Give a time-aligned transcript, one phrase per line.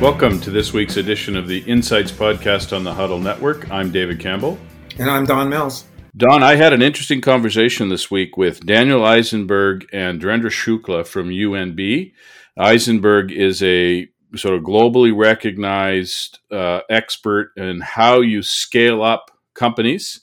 [0.00, 3.68] Welcome to this week's edition of the Insights Podcast on the Huddle Network.
[3.68, 4.56] I'm David Campbell.
[4.96, 5.86] And I'm Don Mills.
[6.16, 11.30] Don, I had an interesting conversation this week with Daniel Isenberg and Dhirendra Shukla from
[11.30, 12.12] UNB.
[12.56, 14.06] Isenberg is a
[14.36, 20.20] sort of globally recognized uh, expert in how you scale up companies.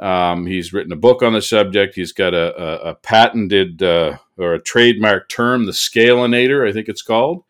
[0.00, 1.94] Um, he's written a book on the subject.
[1.94, 6.88] He's got a, a, a patented uh, or a trademark term, the Scalerator, I think
[6.88, 7.44] it's called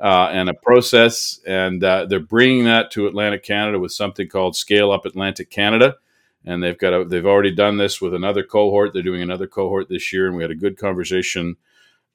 [0.00, 4.56] uh, and a process, and uh, they're bringing that to Atlantic Canada with something called
[4.56, 5.96] Scale Up Atlantic Canada,
[6.44, 8.92] and they've got a, they've already done this with another cohort.
[8.92, 11.56] They're doing another cohort this year, and we had a good conversation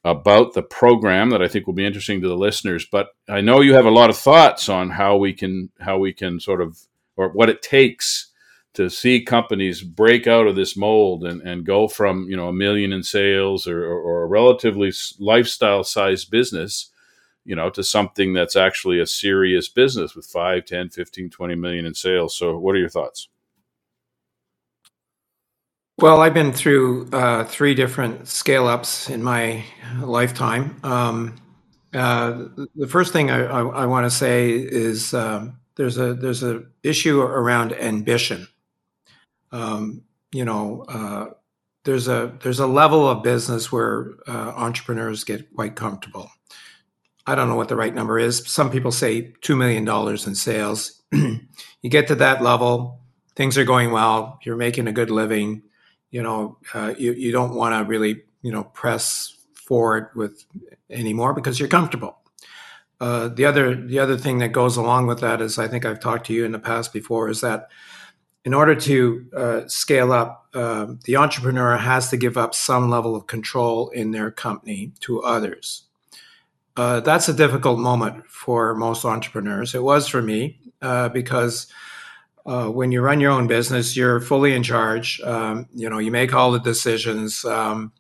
[0.06, 2.86] about the program that I think will be interesting to the listeners.
[2.86, 6.14] But I know you have a lot of thoughts on how we can how we
[6.14, 6.80] can sort of
[7.16, 8.32] or what it takes
[8.74, 12.54] to see companies break out of this mold and, and go from you know a
[12.54, 16.90] million in sales or, or, or a relatively lifestyle sized business
[17.46, 21.86] you know, to something that's actually a serious business with 5, 10, 15, 20 million
[21.86, 22.36] in sales.
[22.38, 23.28] So, what are your thoughts?
[26.00, 29.64] Well, I've been through uh, three different scale ups in my
[30.02, 30.80] lifetime.
[30.84, 31.36] Um,
[31.94, 36.42] uh, the first thing I, I, I want to say is um, there's a there's
[36.42, 38.48] a issue around ambition.
[39.52, 41.28] Um, you know, uh,
[41.84, 46.30] there's a there's a level of business where uh, entrepreneurs get quite comfortable.
[47.26, 48.48] I don't know what the right number is.
[48.50, 51.02] Some people say $2 million in sales.
[51.12, 53.00] you get to that level,
[53.36, 55.64] things are going well, you're making a good living.
[56.12, 60.46] You know, uh, you, you don't want to really, you know, press forward with
[60.90, 62.18] anymore because you're comfortable.
[63.00, 66.00] Uh, the other the other thing that goes along with that is I think I've
[66.00, 67.70] talked to you in the past before is that
[68.46, 73.16] in order to uh, scale up, uh, the entrepreneur has to give up some level
[73.16, 75.84] of control in their company to others.
[76.76, 79.76] Uh, that's a difficult moment for most entrepreneurs.
[79.76, 81.68] It was for me uh, because
[82.46, 85.22] uh, when you run your own business, you're fully in charge.
[85.22, 87.46] Um, you know, you make all the decisions.
[87.46, 87.92] Um,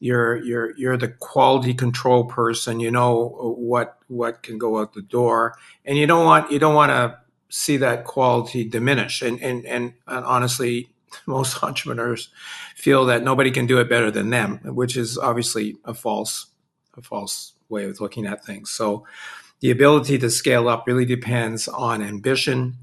[0.00, 2.78] you're you're you're the quality control person.
[2.80, 6.74] You know what what can go out the door, and you don't want you don't
[6.74, 7.18] want to
[7.48, 9.22] see that quality diminish.
[9.22, 10.90] And and and, and honestly,
[11.26, 12.28] most entrepreneurs
[12.76, 16.46] feel that nobody can do it better than them, which is obviously a false
[16.96, 18.70] a false way of looking at things.
[18.70, 19.04] So
[19.60, 22.76] the ability to scale up really depends on ambition.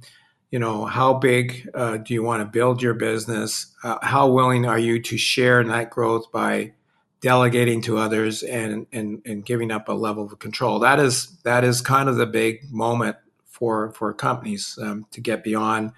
[0.51, 3.73] You know, how big uh, do you want to build your business?
[3.83, 6.73] Uh, how willing are you to share in that growth by
[7.21, 10.79] delegating to others and, and, and giving up a level of control?
[10.79, 15.43] That is that is kind of the big moment for for companies um, to get
[15.43, 15.91] beyond,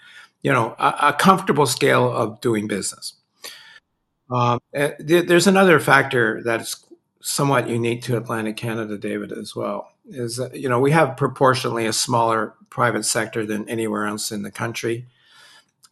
[0.43, 3.13] you know, a, a comfortable scale of doing business.
[4.29, 6.86] Um, eh, there's another factor that's
[7.21, 9.91] somewhat unique to Atlantic Canada, David, as well.
[10.09, 14.43] Is that, you know we have proportionally a smaller private sector than anywhere else in
[14.43, 15.07] the country.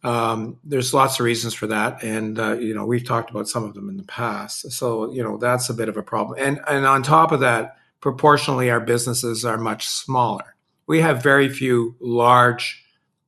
[0.02, 3.64] Um, there's lots of reasons for that, and uh, you know we've talked about some
[3.64, 4.70] of them in the past.
[4.72, 6.38] So you know that's a bit of a problem.
[6.40, 10.54] And and on top of that, proportionally, our businesses are much smaller.
[10.86, 12.84] We have very few large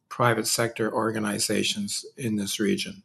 [0.08, 3.02] private sector organizations in this region,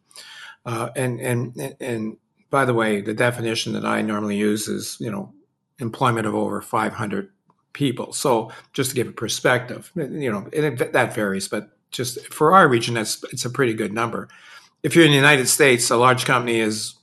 [0.66, 2.18] uh, and and and
[2.53, 5.34] by the way, the definition that I normally use is, you know,
[5.80, 7.30] employment of over 500
[7.74, 8.14] people.
[8.14, 12.68] So just to give a perspective, you know, it, that varies, but just for our
[12.68, 14.28] region, that's it's a pretty good number.
[14.84, 16.94] If you're in the United States, a large company is,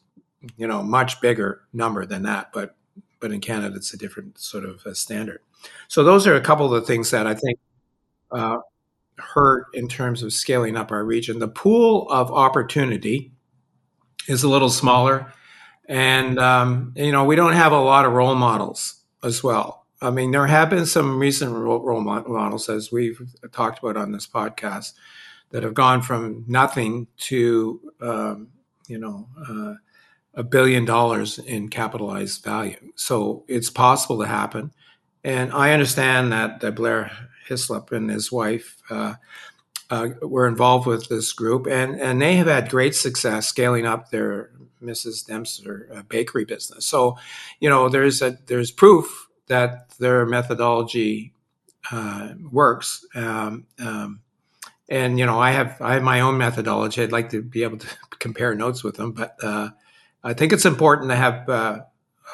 [0.56, 2.77] you know, much bigger number than that, but
[3.19, 5.41] but in Canada, it's a different sort of standard.
[5.89, 7.59] So those are a couple of the things that I think
[8.31, 8.59] uh,
[9.19, 11.41] hurt in terms of scaling up our region.
[11.41, 13.33] The pool of opportunity
[14.28, 15.33] is a little smaller
[15.91, 19.84] and um, you know we don't have a lot of role models as well.
[20.01, 23.21] I mean, there have been some recent role models, as we've
[23.53, 24.95] talked about on this podcast,
[25.51, 28.49] that have gone from nothing to um,
[28.87, 29.75] you know uh,
[30.33, 32.93] a billion dollars in capitalized value.
[32.95, 34.71] So it's possible to happen,
[35.25, 37.10] and I understand that, that Blair
[37.47, 38.81] Hislop and his wife.
[38.89, 39.15] Uh,
[39.93, 44.09] uh, were involved with this group, and, and they have had great success scaling up
[44.10, 45.27] their Mrs.
[45.27, 46.86] Dempster bakery business.
[46.86, 47.16] So,
[47.60, 51.34] you know, there's a there's proof that their methodology
[51.91, 53.04] uh, works.
[53.15, 54.21] Um, um,
[54.88, 57.03] and you know, I have I have my own methodology.
[57.03, 57.86] I'd like to be able to
[58.18, 59.71] compare notes with them, but uh,
[60.22, 61.80] I think it's important to have uh,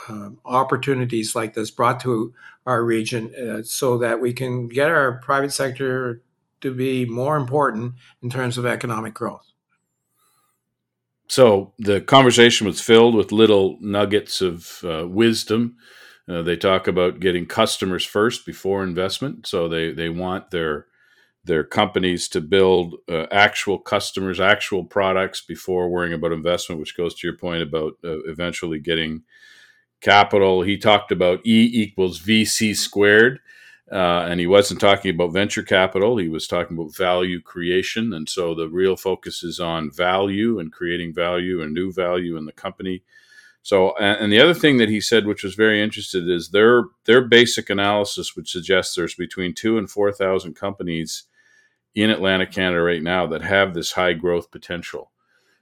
[0.09, 2.35] um, opportunities like this brought to
[2.67, 6.23] our region uh, so that we can get our private sector
[6.61, 9.47] to be more important in terms of economic growth.
[11.29, 15.77] So the conversation was filled with little nuggets of uh, wisdom
[16.31, 19.47] Uh, they talk about getting customers first before investment.
[19.49, 20.89] So they, they want their
[21.45, 27.15] their companies to build uh, actual customers, actual products before worrying about investment, which goes
[27.17, 29.25] to your point about uh, eventually getting
[30.01, 30.63] capital.
[30.63, 33.41] He talked about E equals VC squared.
[33.91, 36.17] Uh, and he wasn't talking about venture capital.
[36.17, 38.13] He was talking about value creation.
[38.13, 42.47] And so the real focus is on value and creating value and new value in
[42.47, 43.03] the company.
[43.63, 47.21] So, and the other thing that he said, which was very interesting, is their their
[47.21, 51.25] basic analysis would suggest there's between two and four thousand companies
[51.93, 55.11] in Atlantic Canada right now that have this high growth potential.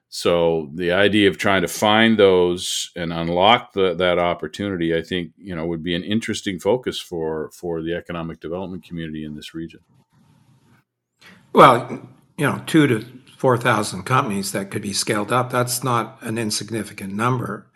[0.09, 5.33] So the idea of trying to find those and unlock the, that opportunity, I think,
[5.37, 9.55] you know, would be an interesting focus for for the economic development community in this
[9.55, 9.81] region.
[11.53, 12.09] Well,
[12.39, 13.05] you know, two to
[13.37, 15.51] four thousand companies that could be scaled up.
[15.51, 17.67] That's not an insignificant number.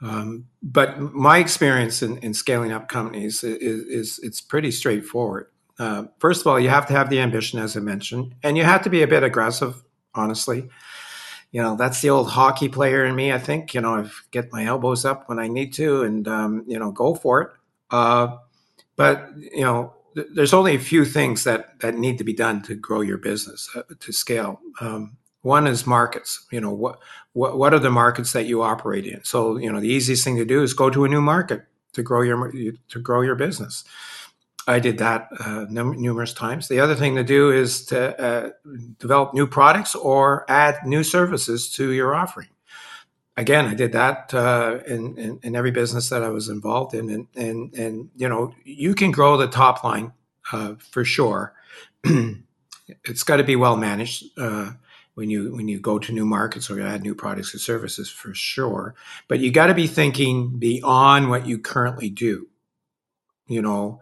[0.00, 5.48] Um, but my experience in, in, scaling up companies is, is, it's pretty straightforward.
[5.78, 8.64] Uh, first of all, you have to have the ambition, as I mentioned, and you
[8.64, 9.82] have to be a bit aggressive,
[10.14, 10.68] honestly
[11.54, 13.32] you know that's the old hockey player in me.
[13.32, 16.64] I think you know I get my elbows up when I need to, and um,
[16.66, 17.50] you know go for it.
[17.92, 18.38] Uh,
[18.96, 22.60] but you know th- there's only a few things that that need to be done
[22.62, 24.60] to grow your business uh, to scale.
[24.80, 26.44] Um, one is markets.
[26.50, 26.98] You know what
[27.34, 29.22] what what are the markets that you operate in?
[29.22, 31.62] So you know the easiest thing to do is go to a new market
[31.92, 33.84] to grow your to grow your business.
[34.66, 36.68] I did that uh, num- numerous times.
[36.68, 38.50] The other thing to do is to uh,
[38.98, 42.48] develop new products or add new services to your offering.
[43.36, 47.10] Again, I did that uh, in, in, in, every business that I was involved in,
[47.10, 50.12] and and and you know you can grow the top line
[50.52, 51.52] uh, for sure.
[53.04, 54.70] it's got to be well managed uh,
[55.14, 58.08] when you when you go to new markets or you add new products and services
[58.08, 58.94] for sure.
[59.26, 62.48] But you got to be thinking beyond what you currently do.
[63.46, 64.00] You know,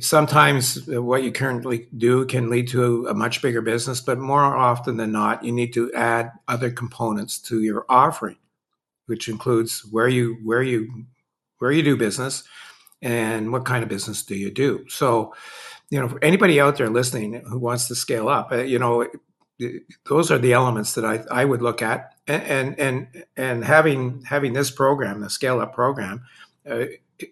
[0.00, 4.96] sometimes what you currently do can lead to a much bigger business, but more often
[4.96, 8.38] than not, you need to add other components to your offering,
[9.06, 11.06] which includes where you where you
[11.58, 12.44] where you do business
[13.02, 14.84] and what kind of business do you do.
[14.88, 15.34] So,
[15.90, 19.06] you know, for anybody out there listening who wants to scale up, uh, you know,
[20.08, 24.52] those are the elements that I, I would look at, and and and having having
[24.52, 26.24] this program, the scale up program.
[26.68, 26.86] Uh,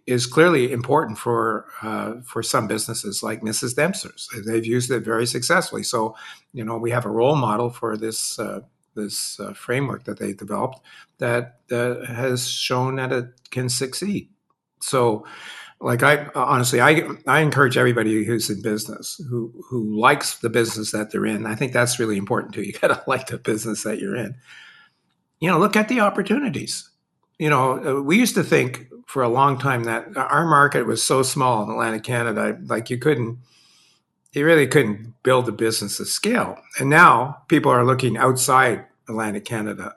[0.07, 3.75] is clearly important for uh, for some businesses like Mrs.
[3.75, 4.29] Dempster's.
[4.47, 5.83] They've used it very successfully.
[5.83, 6.15] So,
[6.53, 8.61] you know, we have a role model for this uh,
[8.95, 10.81] this uh, framework that they developed
[11.19, 14.29] that has shown that it can succeed.
[14.81, 15.27] So,
[15.81, 20.93] like I honestly, I I encourage everybody who's in business who who likes the business
[20.93, 21.47] that they're in.
[21.47, 22.63] I think that's really important too.
[22.63, 24.37] You got to like the business that you're in.
[25.41, 26.89] You know, look at the opportunities.
[27.39, 31.03] You know, uh, we used to think for a long time that our market was
[31.03, 33.37] so small in Atlantic Canada, like you couldn't,
[34.33, 36.57] you really couldn't build a business of scale.
[36.79, 39.97] And now people are looking outside Atlantic Canada,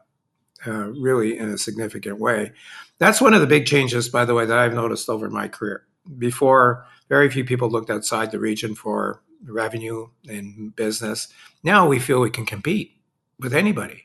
[0.67, 2.51] uh, really in a significant way.
[2.97, 5.85] That's one of the big changes, by the way, that I've noticed over my career.
[6.17, 11.29] Before, very few people looked outside the region for revenue and business.
[11.63, 12.97] Now we feel we can compete
[13.39, 14.03] with anybody.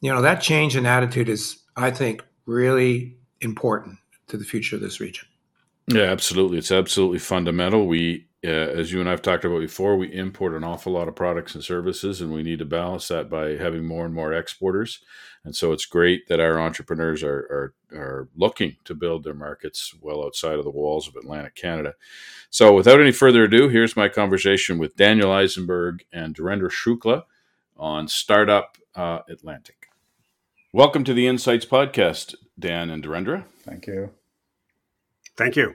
[0.00, 4.82] You know, that change in attitude is, I think, really important to the future of
[4.82, 5.28] this region.
[5.88, 6.58] Yeah, absolutely.
[6.58, 7.86] It's absolutely fundamental.
[7.86, 11.16] We, uh, as you and I've talked about before, we import an awful lot of
[11.16, 15.00] products and services, and we need to balance that by having more and more exporters.
[15.44, 19.94] And so it's great that our entrepreneurs are, are, are looking to build their markets
[20.00, 21.94] well outside of the walls of Atlantic Canada.
[22.50, 27.22] So without any further ado, here's my conversation with Daniel Isenberg and Dhirendra Shukla
[27.78, 29.88] on Startup uh, Atlantic.
[30.74, 33.44] Welcome to the Insights Podcast, Dan and Dhirendra.
[33.64, 34.10] Thank you.
[35.36, 35.74] Thank you.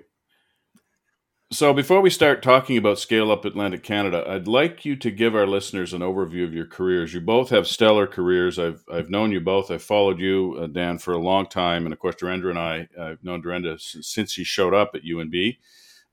[1.52, 5.36] So, before we start talking about Scale Up Atlantic Canada, I'd like you to give
[5.36, 7.14] our listeners an overview of your careers.
[7.14, 8.58] You both have stellar careers.
[8.58, 9.70] I've, I've known you both.
[9.70, 11.86] I've followed you, uh, Dan, for a long time.
[11.86, 15.04] And of course, Dhirendra and I, I've known Dhirendra since, since he showed up at
[15.04, 15.58] UNB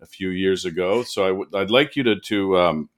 [0.03, 1.03] a few years ago.
[1.03, 2.91] So, i w- I'd I'd like you to, to um,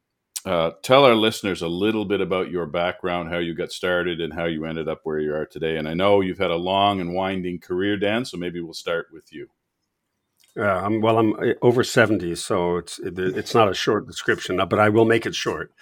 [0.45, 4.33] uh, tell our listeners a little bit about your background, how you got started, and
[4.33, 5.77] how you ended up where you are today.
[5.77, 9.09] And I know you've had a long and winding career, Dan, so maybe we'll start
[9.13, 9.49] with you.
[10.59, 14.79] Uh, I'm, well, I'm uh, over 70, so it's it's not a short description, but
[14.79, 15.73] I will make it short.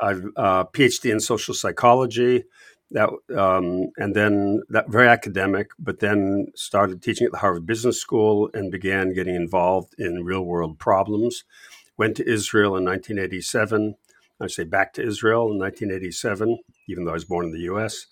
[0.00, 2.44] I've uh, PhD in social psychology,
[2.92, 8.00] that um, and then that very academic, but then started teaching at the Harvard Business
[8.00, 11.44] School and began getting involved in real world problems.
[11.96, 13.96] Went to Israel in 1987.
[14.42, 16.58] I say back to Israel in 1987,
[16.88, 18.06] even though I was born in the U.S.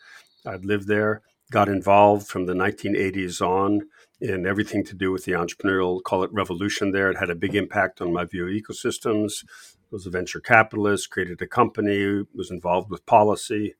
[0.46, 3.88] I'd lived there got involved from the 1980s on
[4.20, 7.10] in everything to do with the entrepreneurial, call it revolution there.
[7.10, 9.44] It had a big impact on my view of ecosystems.
[9.90, 13.74] Was a venture capitalist, created a company, was involved with policy,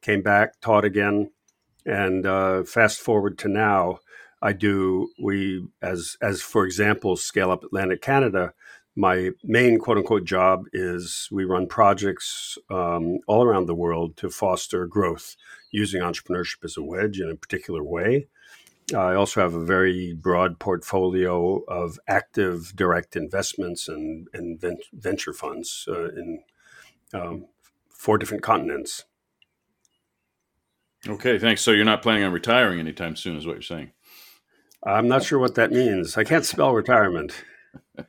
[0.00, 1.32] came back, taught again,
[1.84, 3.98] and uh, fast forward to now,
[4.40, 8.54] I do we as as for example, scale up Atlantic Canada.
[9.00, 14.28] My main quote unquote job is we run projects um, all around the world to
[14.28, 15.36] foster growth
[15.70, 18.26] using entrepreneurship as a wedge in a particular way.
[18.94, 25.88] I also have a very broad portfolio of active direct investments and, and venture funds
[25.88, 26.42] uh, in
[27.14, 27.46] um,
[27.88, 29.04] four different continents.
[31.08, 31.62] Okay, thanks.
[31.62, 33.92] So you're not planning on retiring anytime soon, is what you're saying?
[34.84, 36.18] I'm not sure what that means.
[36.18, 37.32] I can't spell retirement.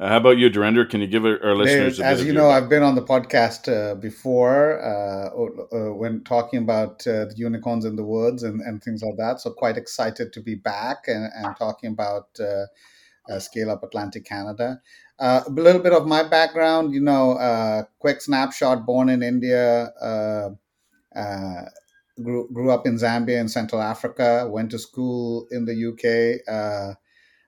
[0.00, 0.88] Uh, how about you, Dhirendra?
[0.88, 1.98] Can you give our, listeners?
[1.98, 2.20] Of the stuff?
[2.20, 7.06] As you know, I've been on the podcast uh, before uh, uh when talking about
[7.06, 9.42] uh, the unicorns in the woods and, and things like that.
[9.42, 14.80] So quite excited to be back and, and talking about uh, Scale Up Atlantic Canada.
[15.18, 18.86] a little bit of my background, you know, quick snapshot.
[18.86, 19.92] Born in India,
[22.22, 24.48] grew grew up in Zambia in Central Africa.
[24.50, 26.40] Went to school in the UK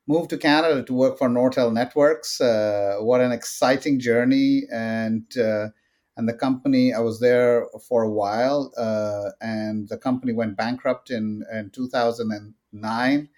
[0.06, 2.40] moved to Canada to work for Nortel Networks.
[2.40, 4.62] Uh, what an exciting journey!
[4.72, 5.68] And uh,
[6.16, 11.10] and the company I was there for a while, uh, and the company went bankrupt
[11.10, 13.28] in in 2009.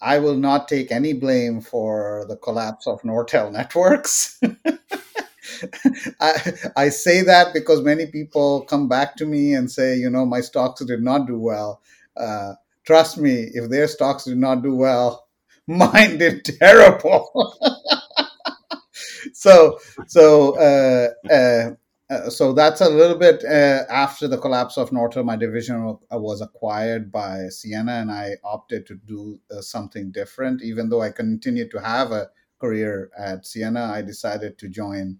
[0.00, 4.38] I will not take any blame for the collapse of Nortel Networks.
[6.20, 10.26] I, I say that because many people come back to me and say, you know,
[10.26, 11.80] my stocks did not do well.
[12.16, 12.54] Uh,
[12.86, 15.23] trust me, if their stocks did not do well,
[15.68, 17.56] mine did terrible.
[19.32, 21.70] so so uh, uh,
[22.10, 25.24] uh, so that's a little bit uh, after the collapse of Nortel.
[25.24, 30.62] My division was acquired by Ciena, and I opted to do uh, something different.
[30.62, 32.28] Even though I continued to have a
[32.60, 35.18] career at Ciena, I decided to join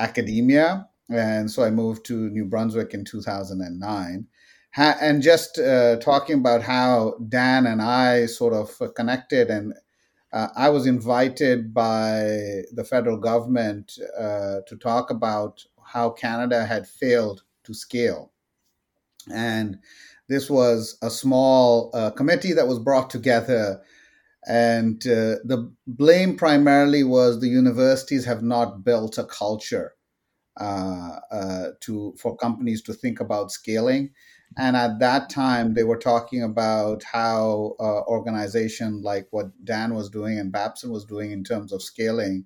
[0.00, 4.26] academia, and so I moved to New Brunswick in 2009
[4.76, 9.74] and just uh, talking about how Dan and I sort of connected, and
[10.32, 16.88] uh, I was invited by the federal government uh, to talk about how Canada had
[16.88, 18.32] failed to scale.
[19.32, 19.78] And
[20.28, 23.82] this was a small uh, committee that was brought together.
[24.48, 29.92] And uh, the blame primarily was the universities have not built a culture
[30.58, 34.10] uh, to for companies to think about scaling
[34.58, 40.10] and at that time, they were talking about how uh, organization like what Dan was
[40.10, 42.44] doing and Babson was doing in terms of scaling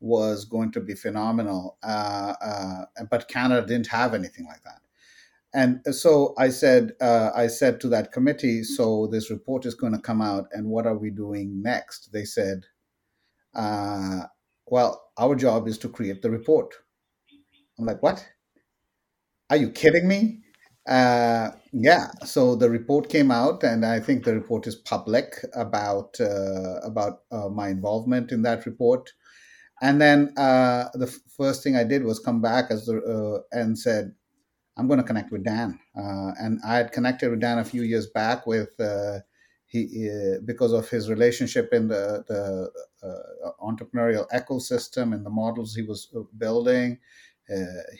[0.00, 1.76] was going to be phenomenal.
[1.82, 4.80] Uh, uh, but Canada didn't have anything like that.
[5.52, 9.92] And so I said, uh, I said to that committee, so this report is going
[9.92, 12.12] to come out, and what are we doing next?
[12.12, 12.66] They said,
[13.54, 14.20] uh,
[14.66, 16.72] well, our job is to create the report.
[17.78, 18.24] I'm like, what?
[19.50, 20.42] Are you kidding me?
[20.86, 26.18] Uh, yeah, so the report came out, and I think the report is public about
[26.20, 29.12] uh, about uh, my involvement in that report.
[29.82, 31.06] And then uh, the
[31.36, 34.14] first thing I did was come back as the, uh, and said,
[34.76, 37.82] "I'm going to connect with Dan." Uh, and I had connected with Dan a few
[37.82, 38.70] years back with
[39.66, 40.10] he
[40.44, 42.70] because of his relationship in the the
[43.62, 46.08] entrepreneurial ecosystem and the models he was
[46.38, 46.98] building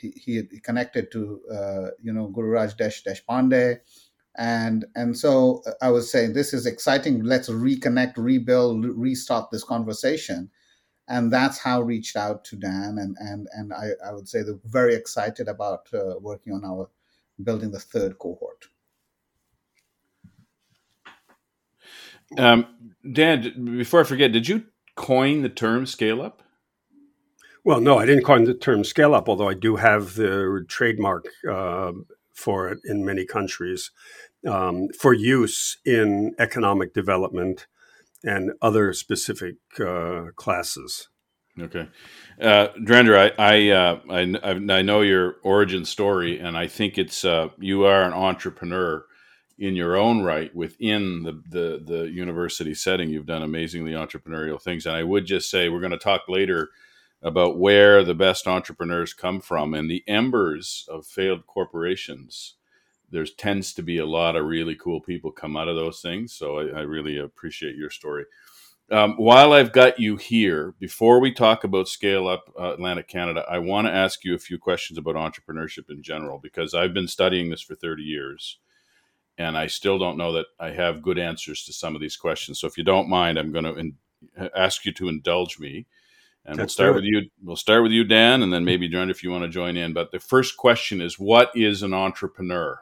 [0.00, 3.80] he, he connected to uh, you know Gururaj Desh Deshpande,
[4.36, 7.22] and and so I was saying this is exciting.
[7.24, 10.50] Let's reconnect, rebuild, restart this conversation,
[11.08, 14.42] and that's how I reached out to Dan, and and and I, I would say
[14.42, 16.88] they're very excited about uh, working on our
[17.42, 18.66] building the third cohort.
[22.38, 22.66] Um,
[23.10, 24.64] Dan, before I forget, did you
[24.94, 26.42] coin the term scale up?
[27.64, 31.26] Well, no, I didn't coin the term scale up, although I do have the trademark
[31.48, 31.92] uh,
[32.32, 33.90] for it in many countries
[34.48, 37.66] um, for use in economic development
[38.24, 41.08] and other specific uh, classes.
[41.60, 41.88] Okay,
[42.40, 47.24] uh, Dhirendra, I I, uh, I, I know your origin story, and I think it's
[47.24, 49.04] uh, you are an entrepreneur
[49.58, 53.10] in your own right within the, the the university setting.
[53.10, 56.70] You've done amazingly entrepreneurial things, and I would just say we're going to talk later
[57.22, 62.54] about where the best entrepreneurs come from and the embers of failed corporations
[63.12, 66.32] there tends to be a lot of really cool people come out of those things
[66.32, 68.24] so i, I really appreciate your story
[68.90, 73.44] um, while i've got you here before we talk about scale up uh, atlantic canada
[73.50, 77.08] i want to ask you a few questions about entrepreneurship in general because i've been
[77.08, 78.58] studying this for 30 years
[79.40, 82.60] and I still don't know that I have good answers to some of these questions.
[82.60, 83.94] So if you don't mind, I'm going to in,
[84.54, 85.86] ask you to indulge me.
[86.46, 87.28] And we'll start with you.
[87.42, 89.92] We'll start with you, Dan, and then maybe John, if you want to join in.
[89.92, 92.80] But the first question is, what is an entrepreneur?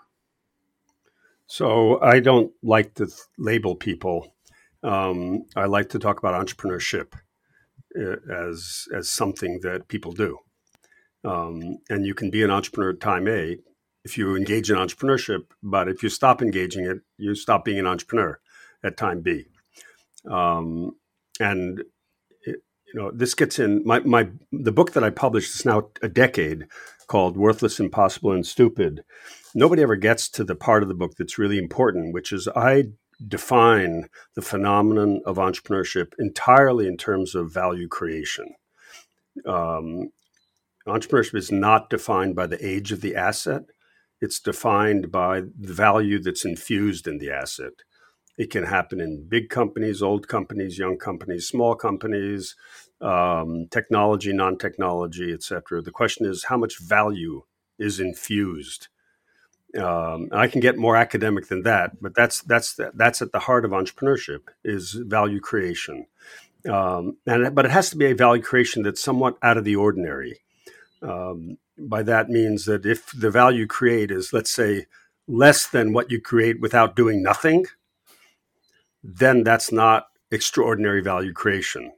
[1.46, 4.34] So I don't like to label people.
[4.82, 7.14] Um, I like to talk about entrepreneurship
[7.98, 10.38] uh, as as something that people do.
[11.24, 13.58] Um, and you can be an entrepreneur at time A
[14.04, 17.86] if you engage in entrepreneurship, but if you stop engaging it, you stop being an
[17.86, 18.40] entrepreneur
[18.84, 19.46] at time B.
[20.30, 20.92] Um,
[21.40, 21.82] and
[22.92, 26.08] you know this gets in my my the book that I published is now a
[26.08, 26.66] decade
[27.06, 29.02] called Worthless, Impossible, and Stupid.
[29.54, 32.84] Nobody ever gets to the part of the book that's really important, which is I
[33.26, 38.54] define the phenomenon of entrepreneurship entirely in terms of value creation.
[39.44, 40.10] Um,
[40.86, 43.62] entrepreneurship is not defined by the age of the asset,
[44.20, 47.72] it's defined by the value that's infused in the asset.
[48.38, 52.56] It can happen in big companies, old companies, young companies, small companies,
[53.02, 55.82] um, technology, non technology, etc.
[55.82, 57.42] The question is how much value
[57.78, 58.88] is infused
[59.76, 63.64] um, I can get more academic than that, but that's that's that's at the heart
[63.64, 66.06] of entrepreneurship is value creation,
[66.68, 69.76] um, and but it has to be a value creation that's somewhat out of the
[69.76, 70.40] ordinary.
[71.02, 74.86] Um, by that means that if the value create is let's say
[75.28, 77.66] less than what you create without doing nothing,
[79.02, 81.92] then that's not extraordinary value creation.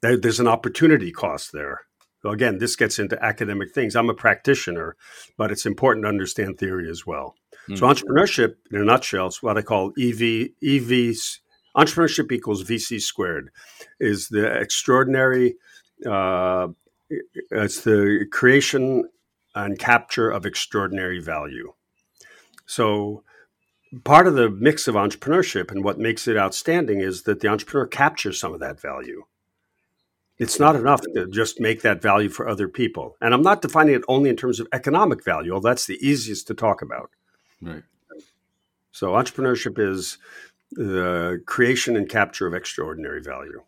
[0.00, 1.80] There's an opportunity cost there.
[2.22, 3.94] So again, this gets into academic things.
[3.94, 4.96] I'm a practitioner,
[5.36, 7.36] but it's important to understand theory as well.
[7.68, 7.76] Mm-hmm.
[7.76, 11.38] So entrepreneurship, in a nutshell, is what I call EV EVs.
[11.76, 13.50] Entrepreneurship equals VC squared,
[14.00, 15.56] is the extraordinary.
[16.04, 16.68] Uh,
[17.50, 19.08] it's the creation
[19.54, 21.72] and capture of extraordinary value.
[22.66, 23.22] So
[24.04, 27.86] part of the mix of entrepreneurship and what makes it outstanding is that the entrepreneur
[27.86, 29.24] captures some of that value.
[30.38, 33.16] It's not enough to just make that value for other people.
[33.20, 36.46] And I'm not defining it only in terms of economic value, although that's the easiest
[36.46, 37.10] to talk about.
[37.60, 37.82] Right.
[38.92, 40.18] So entrepreneurship is
[40.70, 43.62] the creation and capture of extraordinary value.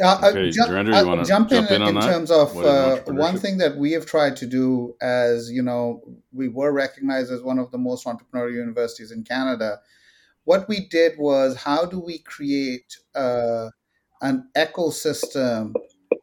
[0.00, 3.90] Uh, okay, jump, uh, jump, in, in, in terms of uh, one thing that we
[3.90, 6.00] have tried to do as you know
[6.32, 9.80] we were recognized as one of the most entrepreneurial universities in canada.
[10.44, 13.70] What we did was how do we create uh,
[14.22, 15.74] an ecosystem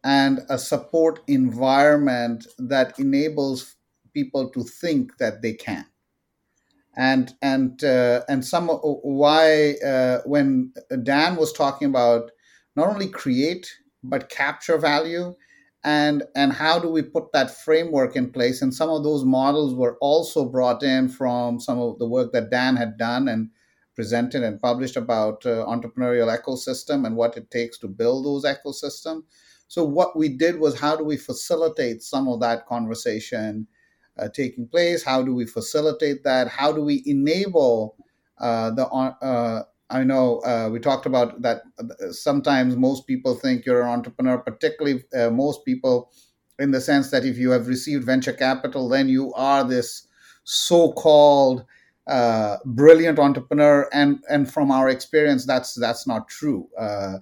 [0.03, 3.75] and a support environment that enables
[4.13, 5.85] people to think that they can?
[6.95, 12.31] And and uh, and some why uh, when Dan was talking about
[12.75, 13.71] not only create
[14.03, 15.33] but capture value
[15.83, 19.73] and and how do we put that framework in place and some of those models
[19.73, 23.49] were also brought in from some of the work that Dan had done and
[23.95, 29.23] presented and published about uh, entrepreneurial ecosystem and what it takes to build those ecosystems
[29.67, 33.67] so what we did was how do we facilitate some of that conversation
[34.17, 35.03] uh, taking place?
[35.03, 36.47] How do we facilitate that?
[36.47, 37.97] How do we enable
[38.37, 41.61] uh, the uh, I know uh, we talked about that.
[41.79, 46.11] Uh, sometimes most people think you're an entrepreneur, particularly uh, most people,
[46.57, 50.07] in the sense that if you have received venture capital, then you are this
[50.43, 51.65] so-called
[52.07, 53.87] uh, brilliant entrepreneur.
[53.93, 56.67] And and from our experience, that's that's not true.
[56.77, 57.17] Uh,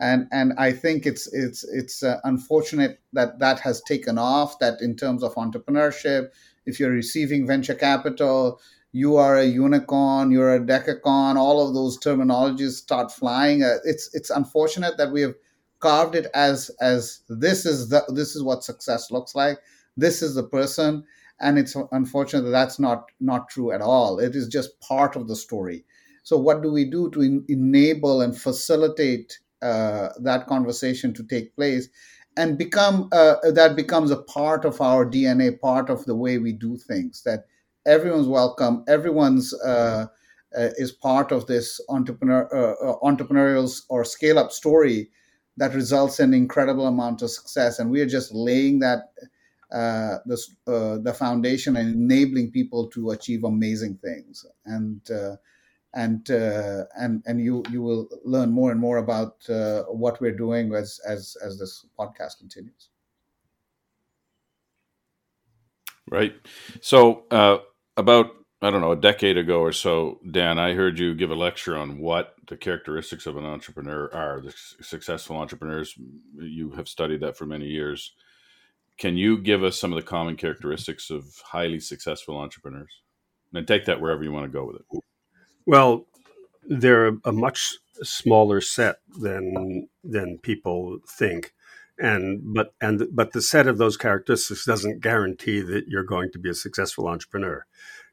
[0.00, 4.58] and and I think it's it's it's uh, unfortunate that that has taken off.
[4.58, 6.30] That in terms of entrepreneurship,
[6.66, 8.60] if you're receiving venture capital,
[8.92, 11.36] you are a unicorn, you're a decacorn.
[11.36, 13.62] All of those terminologies start flying.
[13.62, 15.34] Uh, it's it's unfortunate that we have
[15.80, 19.58] carved it as as this is the this is what success looks like.
[19.96, 21.04] This is the person,
[21.40, 24.18] and it's unfortunate that that's not not true at all.
[24.18, 25.84] It is just part of the story.
[26.22, 31.88] So what do we do to enable and facilitate uh, that conversation to take place
[32.36, 36.52] and become uh, that becomes a part of our dna part of the way we
[36.52, 37.46] do things that
[37.88, 40.06] everyone's welcome everyone's uh,
[40.56, 45.08] uh is part of this entrepreneur uh, uh, entrepreneurial or scale up story
[45.56, 49.12] that results in incredible amount of success and we are just laying that
[49.72, 55.36] uh, this, uh, the foundation and enabling people to achieve amazing things and uh,
[55.94, 59.36] and and and you you will learn more and more about
[59.88, 62.90] what we're doing as as as this podcast continues.
[66.10, 66.34] Right.
[66.80, 67.24] So
[67.98, 68.30] about
[68.60, 71.76] I don't know a decade ago or so, Dan, I heard you give a lecture
[71.76, 74.40] on what the characteristics of an entrepreneur are.
[74.40, 75.94] The successful entrepreneurs.
[76.36, 78.12] You have studied that for many years.
[78.96, 82.90] Can you give us some of the common characteristics of highly successful entrepreneurs?
[83.54, 85.02] And take that wherever you want to go with it.
[85.64, 86.06] Well,
[86.64, 91.52] they're a much smaller set than than people think,
[91.98, 96.38] and but and but the set of those characteristics doesn't guarantee that you're going to
[96.38, 97.64] be a successful entrepreneur.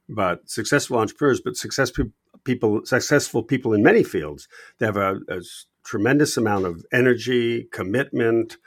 [0.07, 2.05] But successful entrepreneurs, but successful
[2.43, 4.47] people, successful people in many fields,
[4.79, 5.41] they have a, a
[5.83, 8.57] tremendous amount of energy, commitment.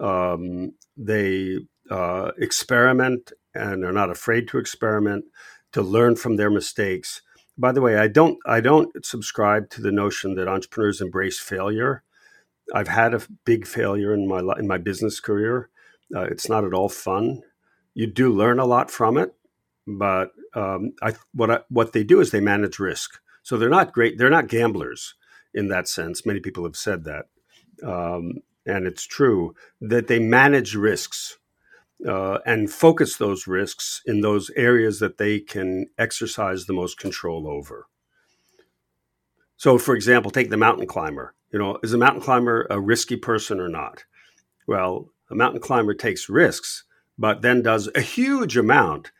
[0.00, 1.58] Um, they
[1.90, 5.24] uh, experiment and are not afraid to experiment,
[5.72, 7.22] to learn from their mistakes.
[7.58, 12.02] By the way, I don't I don't subscribe to the notion that entrepreneurs embrace failure.
[12.74, 15.70] I've had a big failure in my in my business career.
[16.14, 17.42] Uh, it's not at all fun.
[17.94, 19.34] You do learn a lot from it,
[19.86, 23.20] but um, I, what I, what they do is they manage risk.
[23.42, 24.18] So they're not great.
[24.18, 25.14] They're not gamblers
[25.54, 26.26] in that sense.
[26.26, 27.26] Many people have said that,
[27.82, 31.38] um, and it's true that they manage risks
[32.06, 37.48] uh, and focus those risks in those areas that they can exercise the most control
[37.48, 37.86] over.
[39.56, 41.34] So, for example, take the mountain climber.
[41.52, 44.04] You know, is a mountain climber a risky person or not?
[44.66, 46.84] Well, a mountain climber takes risks,
[47.18, 49.12] but then does a huge amount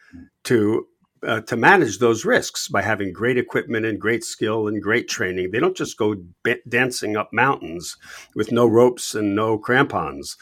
[0.45, 0.87] to
[1.23, 5.51] uh, to manage those risks by having great equipment and great skill and great training.
[5.51, 7.97] They don't just go b- dancing up mountains
[8.35, 10.37] with no ropes and no crampons.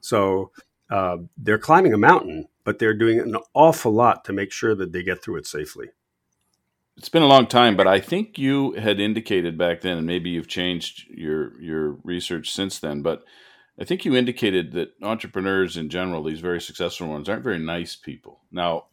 [0.00, 0.50] So
[0.90, 4.92] uh, they're climbing a mountain, but they're doing an awful lot to make sure that
[4.92, 5.90] they get through it safely.
[7.00, 10.28] It's been a long time, but I think you had indicated back then, and maybe
[10.28, 13.00] you've changed your your research since then.
[13.00, 13.22] But
[13.80, 17.96] I think you indicated that entrepreneurs in general, these very successful ones, aren't very nice
[17.96, 18.42] people.
[18.52, 18.88] Now,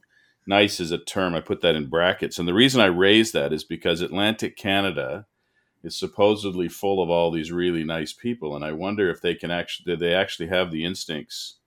[0.47, 1.35] nice is a term.
[1.35, 2.39] I put that in brackets.
[2.39, 5.25] And the reason I raise that is because Atlantic Canada
[5.83, 8.55] is supposedly full of all these really nice people.
[8.55, 11.57] And I wonder if they can actually, they actually have the instincts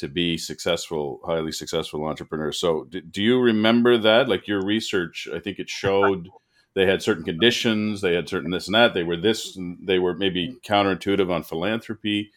[0.00, 2.58] to be successful, highly successful entrepreneurs.
[2.58, 4.28] So do, do you remember that?
[4.28, 6.28] Like your research, I think it showed
[6.74, 8.94] they had certain conditions, they had certain this and that.
[8.94, 12.32] They were this, and they were maybe counterintuitive on philanthropy.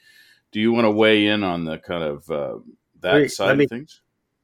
[0.52, 2.60] Do you want to weigh in on the kind of uh,
[3.02, 4.02] that Wait, side me, of things?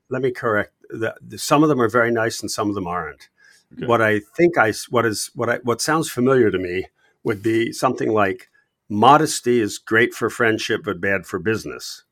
[0.10, 2.88] Let me correct the, the, some of them are very nice and some of them
[2.88, 3.29] aren't.
[3.73, 3.86] Okay.
[3.86, 6.86] What I think I what is what I what sounds familiar to me
[7.23, 8.49] would be something like
[8.89, 12.03] modesty is great for friendship but bad for business.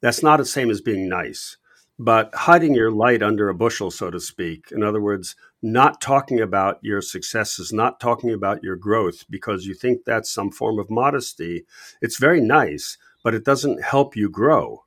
[0.00, 1.56] That's not the same as being nice,
[1.98, 4.66] but hiding your light under a bushel, so to speak.
[4.70, 9.74] In other words, not talking about your successes, not talking about your growth because you
[9.74, 11.64] think that's some form of modesty.
[12.02, 14.84] It's very nice, but it doesn't help you grow.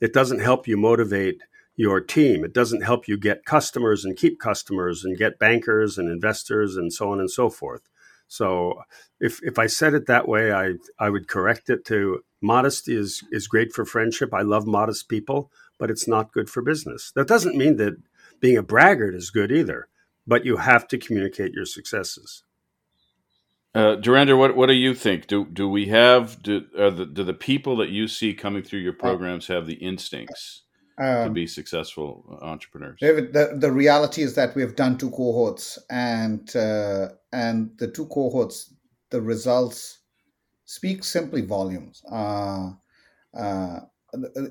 [0.00, 1.42] It doesn't help you motivate
[1.76, 2.44] your team.
[2.44, 6.92] It doesn't help you get customers and keep customers and get bankers and investors and
[6.92, 7.82] so on and so forth.
[8.28, 8.82] So
[9.20, 13.24] if if I said it that way, I I would correct it to modesty is
[13.32, 14.32] is great for friendship.
[14.32, 17.10] I love modest people, but it's not good for business.
[17.16, 17.96] That doesn't mean that
[18.40, 19.88] being a braggart is good either,
[20.26, 22.44] but you have to communicate your successes.
[23.74, 23.96] Uh,
[24.36, 25.26] what what do you think?
[25.26, 28.92] Do do we have do the do the people that you see coming through your
[28.92, 30.62] programs have the instincts
[30.98, 32.98] um, to be successful entrepreneurs?
[33.00, 37.88] David, the, the reality is that we have done two cohorts, and uh, and the
[37.88, 38.74] two cohorts,
[39.10, 40.00] the results
[40.64, 42.02] speak simply volumes.
[42.10, 42.70] Uh,
[43.38, 43.80] uh,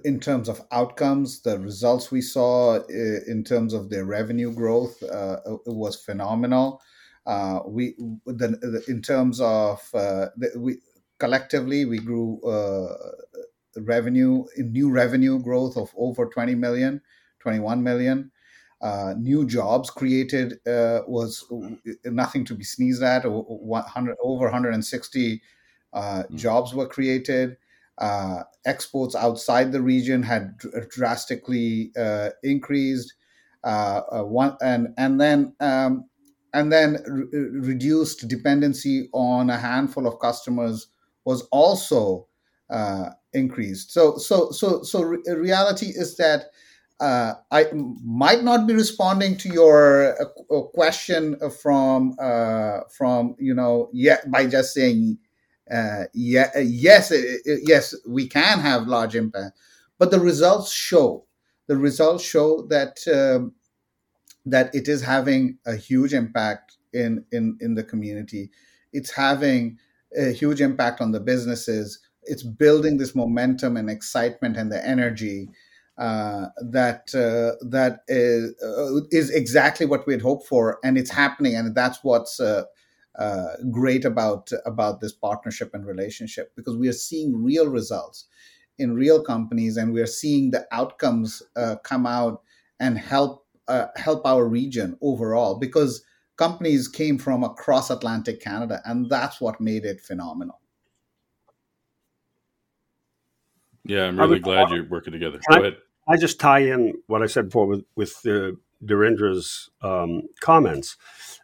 [0.05, 5.01] in terms of outcomes, the results we saw uh, in terms of their revenue growth
[5.03, 6.81] uh, it was phenomenal.
[7.25, 10.77] Uh, we the, the, in terms of uh, the, we
[11.19, 12.95] collectively we grew uh,
[13.81, 17.01] revenue, new revenue growth of over 20 million,
[17.39, 18.31] 21 million.
[18.79, 21.45] Uh, new jobs created uh, was
[22.05, 23.23] nothing to be sneezed at.
[23.25, 25.41] 100, over 160
[25.93, 26.35] uh, mm-hmm.
[26.35, 27.57] jobs were created.
[27.97, 30.55] Uh, exports outside the region had
[30.89, 33.13] drastically uh, increased.
[33.63, 36.05] Uh, one and and then um,
[36.53, 40.87] and then re- reduced dependency on a handful of customers
[41.25, 42.27] was also
[42.69, 43.91] uh, increased.
[43.91, 46.45] So, so, so, so re- reality is that
[46.99, 53.89] uh, I might not be responding to your uh, question from uh, from you know
[53.93, 55.19] yeah by just saying
[55.71, 59.59] uh, yeah yes it, it, yes we can have large impact,
[59.99, 61.27] but the results show
[61.67, 63.53] the results show that um,
[64.45, 68.49] that it is having a huge impact in in in the community.
[68.91, 69.77] It's having
[70.17, 75.49] a huge impact on the businesses it's building this momentum and excitement and the energy
[75.97, 81.09] uh, that uh, that is, uh, is exactly what we had hoped for, and it's
[81.09, 82.63] happening, and that's what's uh,
[83.17, 88.25] uh, great about about this partnership and relationship because we are seeing real results
[88.77, 92.43] in real companies, and we are seeing the outcomes uh, come out
[92.79, 93.45] and help
[93.95, 96.03] help our region overall because
[96.37, 100.59] companies came from across Atlantic Canada, and that's what made it phenomenal.
[103.87, 105.39] Yeah, I'm really glad you're working together.
[105.49, 105.77] Go ahead.
[106.07, 108.51] I, I just tie in what I said before with with uh,
[108.83, 110.97] Dhirendra's um, comments.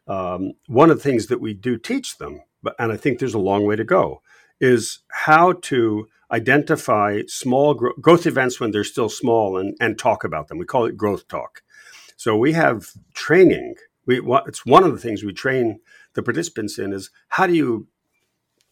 [0.07, 3.33] Um, one of the things that we do teach them, but and I think there's
[3.33, 4.21] a long way to go,
[4.59, 10.23] is how to identify small gro- growth events when they're still small and, and talk
[10.23, 10.57] about them.
[10.57, 11.61] We call it growth talk.
[12.17, 13.75] So we have training.
[14.05, 15.79] We it's one of the things we train
[16.13, 17.87] the participants in is how do you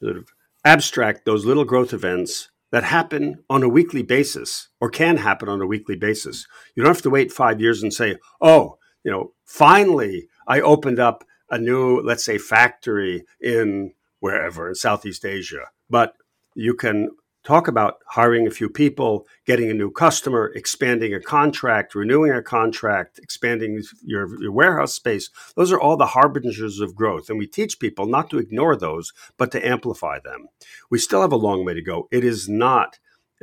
[0.02, 0.30] sort of
[0.66, 5.62] abstract those little growth events that happen on a weekly basis or can happen on
[5.62, 6.48] a weekly basis.
[6.76, 11.00] You don't have to wait five years and say, oh, you know, finally I opened
[11.00, 15.68] up a new, let's say, factory in wherever in Southeast Asia.
[15.90, 16.16] But
[16.56, 17.10] you can
[17.44, 22.42] talk about hiring a few people, getting a new customer, expanding a contract, renewing a
[22.42, 25.30] contract, expanding your, your warehouse space.
[25.56, 27.30] Those are all the harbingers of growth.
[27.30, 30.50] And we teach people not to ignore those, but to amplify them.
[30.90, 32.08] We still have a long way to go.
[32.12, 33.00] It is not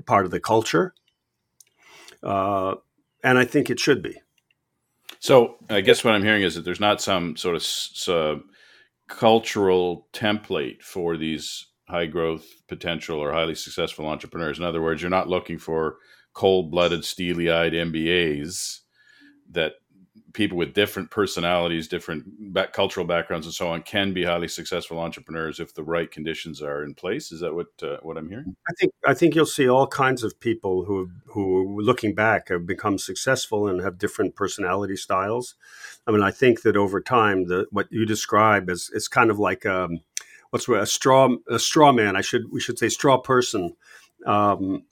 [0.07, 0.95] part of the culture.
[2.23, 2.77] Uh,
[3.25, 4.21] and I think it should be.
[5.19, 8.41] So I guess what I'm hearing is that there's not some sort of uh,
[9.09, 14.59] cultural template for these high growth potential or highly successful entrepreneurs.
[14.59, 15.97] In other words, you're not looking for
[16.35, 18.81] cold blooded, steely eyed MBAs
[19.51, 19.75] that
[20.35, 24.99] people with different personalities, different back, cultural backgrounds, and so on can be highly successful
[24.99, 27.33] entrepreneurs if the right conditions are in place.
[27.33, 28.55] Is that what uh, what I'm hearing?
[28.69, 32.67] I think I think you'll see all kinds of people who who, looking back, have
[32.67, 35.55] become successful and have different personality styles.
[36.07, 39.39] I mean, I think that over time, the what you describe is it's kind of
[39.39, 40.01] like um,
[40.51, 42.17] what's a straw a straw man.
[42.17, 43.77] I should we should say straw person
[44.27, 44.85] um,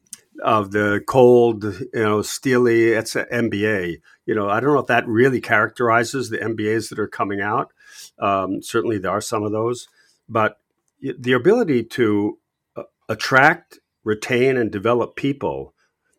[0.42, 2.90] of the cold, you know, steely.
[2.90, 4.00] It's an MBA.
[4.26, 7.72] You know, I don't know if that really characterizes the MBAs that are coming out.
[8.18, 9.88] Um, certainly, there are some of those,
[10.28, 10.58] but
[11.00, 12.38] the ability to
[12.76, 15.74] uh, attract, retain, and develop people.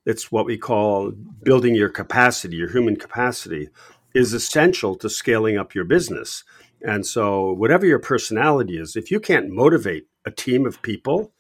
[0.06, 1.12] It's what we call
[1.44, 3.70] building your capacity, your human capacity,
[4.14, 6.44] is essential to scaling up your business.
[6.82, 11.34] And so, whatever your personality is, if you can't motivate a team of people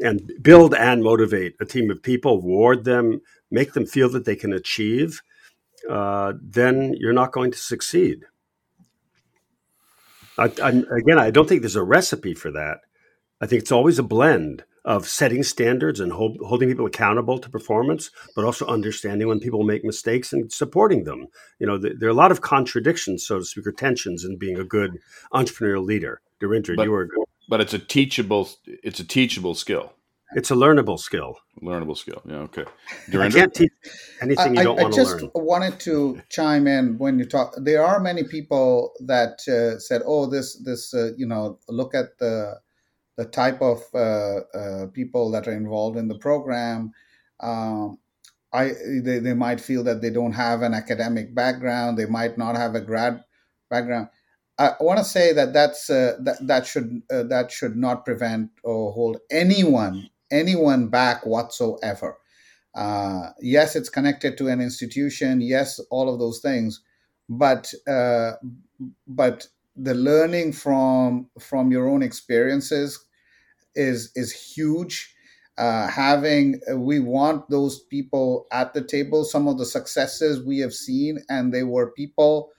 [0.00, 4.36] and build and motivate a team of people, reward them, make them feel that they
[4.36, 5.20] can achieve,
[5.90, 8.24] uh, then you're not going to succeed.
[10.38, 12.78] I, again, I don't think there's a recipe for that.
[13.40, 17.48] I think it's always a blend of setting standards and hold, holding people accountable to
[17.48, 21.26] performance, but also understanding when people make mistakes and supporting them.
[21.58, 24.58] You know, there are a lot of contradictions, so to speak, or tensions in being
[24.58, 24.98] a good
[25.32, 26.20] entrepreneurial leader.
[26.42, 27.08] Dhirendra, you were,
[27.48, 29.92] but it's a teachable, it's a teachable skill.
[30.34, 31.38] It's a learnable skill.
[31.62, 32.20] Learnable skill.
[32.26, 32.38] Yeah.
[32.38, 32.64] Okay.
[33.12, 33.70] I can't teach
[34.20, 35.16] anything you don't I, want to learn.
[35.16, 37.54] I just wanted to chime in when you talk.
[37.56, 42.18] There are many people that uh, said, "Oh, this, this, uh, you know, look at
[42.18, 42.58] the
[43.16, 46.92] the type of uh, uh, people that are involved in the program.
[47.40, 47.98] Um,
[48.52, 48.72] I
[49.02, 51.98] they, they might feel that they don't have an academic background.
[51.98, 53.22] They might not have a grad
[53.68, 54.08] background.
[54.58, 58.50] I want to say that that's uh, that that should uh, that should not prevent
[58.62, 62.16] or hold anyone anyone back whatsoever.
[62.74, 65.40] Uh, yes, it's connected to an institution.
[65.40, 66.80] Yes, all of those things,
[67.28, 68.32] but uh,
[69.06, 73.04] but the learning from from your own experiences
[73.74, 75.14] is is huge.
[75.56, 79.24] Uh, having uh, we want those people at the table.
[79.24, 82.50] Some of the successes we have seen and they were people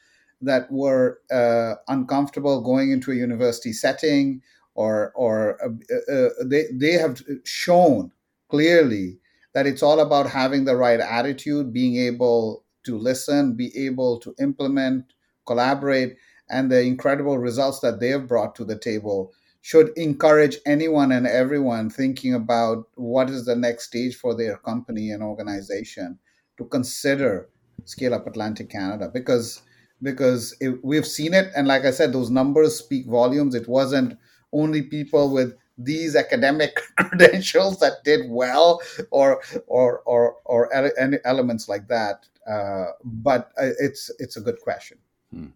[0.42, 4.42] that were uh, uncomfortable going into a university setting
[4.76, 8.12] or or uh, uh, they they have shown
[8.50, 9.20] clearly
[9.54, 14.36] that it's all about having the right attitude being able to listen be able to
[14.40, 15.06] implement
[15.46, 16.16] collaborate
[16.50, 21.26] and the incredible results that they have brought to the table should encourage anyone and
[21.26, 26.20] everyone thinking about what is the next stage for their company and organization
[26.58, 27.50] to consider
[27.84, 29.10] scale up Atlantic Canada.
[29.12, 29.62] Because
[30.02, 33.56] because it, we've seen it and like I said those numbers speak volumes.
[33.56, 34.18] It wasn't
[34.54, 41.68] only people with these academic credentials that did well or or or or ele- elements
[41.68, 44.98] like that uh, but uh, it's it's a good question.
[45.34, 45.48] Hmm.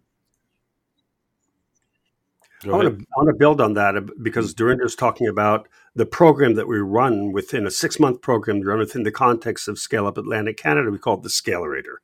[2.64, 5.66] I want, to, I want to build on that uh, because Dhirendra is talking about
[5.94, 9.78] the program that we run within a six month program run within the context of
[9.78, 10.90] Scale Up Atlantic Canada.
[10.90, 11.96] We call it the Scalerator.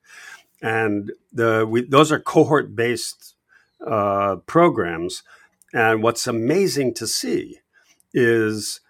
[0.63, 3.35] And the, we, those are cohort based
[3.87, 5.23] uh, programs.
[5.75, 7.61] And what's amazing to see
[8.15, 8.81] is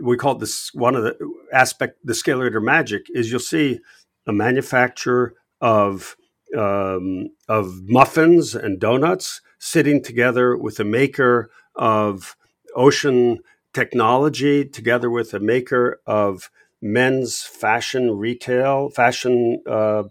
[0.00, 1.16] we call this one of the
[1.52, 3.80] aspect, the Scalerator magic is you'll see
[4.26, 6.16] a manufacturer of
[6.56, 12.36] um, of muffins and donuts sitting together with a maker of
[12.74, 13.38] ocean
[13.72, 20.04] technology, together with a maker of men's fashion retail, fashion, uh,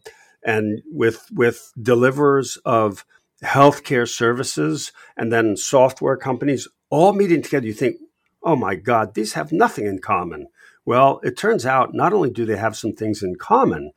[0.44, 3.06] and with with deliverers of
[3.44, 7.66] healthcare services, and then software companies all meeting together.
[7.66, 7.98] You think,
[8.44, 10.48] oh my God, these have nothing in common.
[10.86, 13.92] Well, it turns out not only do they have some things in common,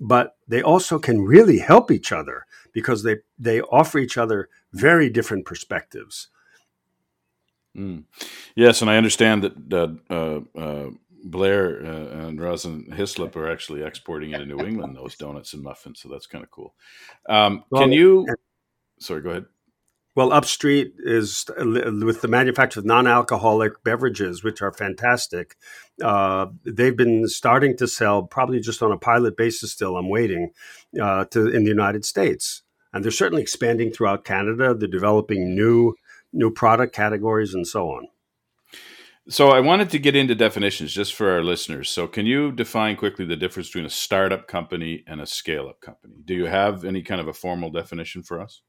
[0.00, 5.10] but they also can really help each other because they they offer each other very
[5.10, 6.28] different perspectives.
[7.76, 8.04] Mm.
[8.54, 10.90] Yes, and I understand that uh, uh,
[11.24, 16.00] Blair uh, and Rosin Hislop are actually exporting into New England those donuts and muffins,
[16.00, 16.74] so that's kind of cool.
[17.28, 18.26] Um, well, can you?
[18.98, 19.46] Sorry, go ahead.
[20.18, 25.54] Well, Upstreet is with the manufacture of non-alcoholic beverages, which are fantastic.
[26.02, 29.70] Uh, they've been starting to sell, probably just on a pilot basis.
[29.70, 30.50] Still, I'm waiting
[31.00, 34.74] uh, to in the United States, and they're certainly expanding throughout Canada.
[34.74, 35.94] They're developing new
[36.32, 38.08] new product categories and so on.
[39.28, 41.90] So I wanted to get into definitions just for our listeners.
[41.90, 46.16] So can you define quickly the difference between a startup company and a scale-up company?
[46.24, 48.62] Do you have any kind of a formal definition for us?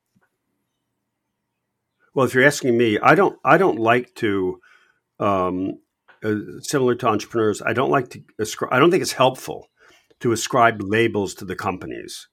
[2.19, 3.39] Well, if you're asking me, I don't.
[3.45, 4.60] I don't like to.
[5.21, 5.79] Um,
[6.21, 8.73] uh, similar to entrepreneurs, I don't like to ascribe.
[8.73, 9.67] I don't think it's helpful
[10.19, 12.27] to ascribe labels to the companies.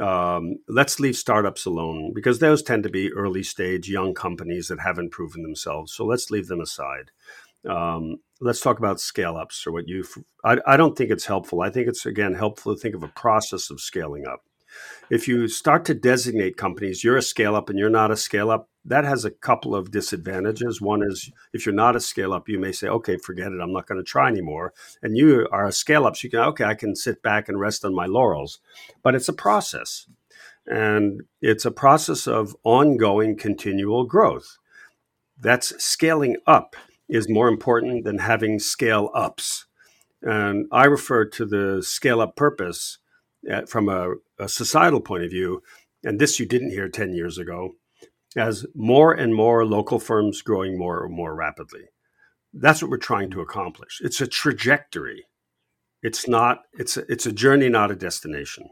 [0.00, 4.80] Um, let's leave startups alone because those tend to be early stage young companies that
[4.80, 5.94] haven't proven themselves.
[5.94, 7.12] So let's leave them aside.
[7.68, 10.04] Um, let's talk about scale ups or what you.
[10.44, 11.60] I, I don't think it's helpful.
[11.60, 14.40] I think it's again helpful to think of a process of scaling up
[15.10, 18.50] if you start to designate companies, you're a scale up and you're not a scale
[18.50, 20.80] up, that has a couple of disadvantages.
[20.80, 23.72] One is if you're not a scale up, you may say, okay, forget it, I'm
[23.72, 24.72] not going to try anymore.
[25.02, 27.60] And you are a scale up, so you can, okay, I can sit back and
[27.60, 28.60] rest on my laurels.
[29.02, 30.06] But it's a process.
[30.66, 34.58] And it's a process of ongoing continual growth.
[35.38, 36.76] That's scaling up
[37.08, 39.66] is more important than having scale ups.
[40.22, 42.98] And I refer to the scale up purpose
[43.66, 45.62] from a, a societal point of view,
[46.04, 47.72] and this you didn't hear 10 years ago,
[48.36, 51.84] as more and more local firms growing more and more rapidly.
[52.52, 54.00] That's what we're trying to accomplish.
[54.02, 55.24] It's a trajectory.
[56.02, 56.62] It's not.
[56.72, 58.68] It's a, it's a journey, not a destination.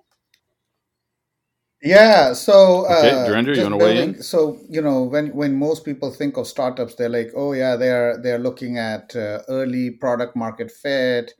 [1.82, 2.32] Yeah.
[2.32, 4.22] So, okay, uh, Dhirendra, you want to weigh in?
[4.22, 8.20] So, you know, when when most people think of startups, they're like, oh yeah, they're
[8.20, 11.32] they're looking at uh, early product market fit,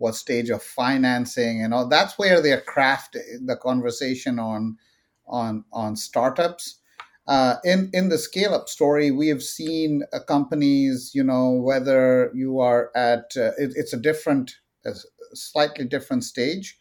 [0.00, 4.76] what stage of financing and all that's where they're crafting the conversation on
[5.26, 6.78] on on startups.
[7.26, 12.32] Uh, in in the scale up story we have seen uh, companies you know whether
[12.34, 14.92] you are at uh, it, it's a different a
[15.34, 16.78] slightly different stage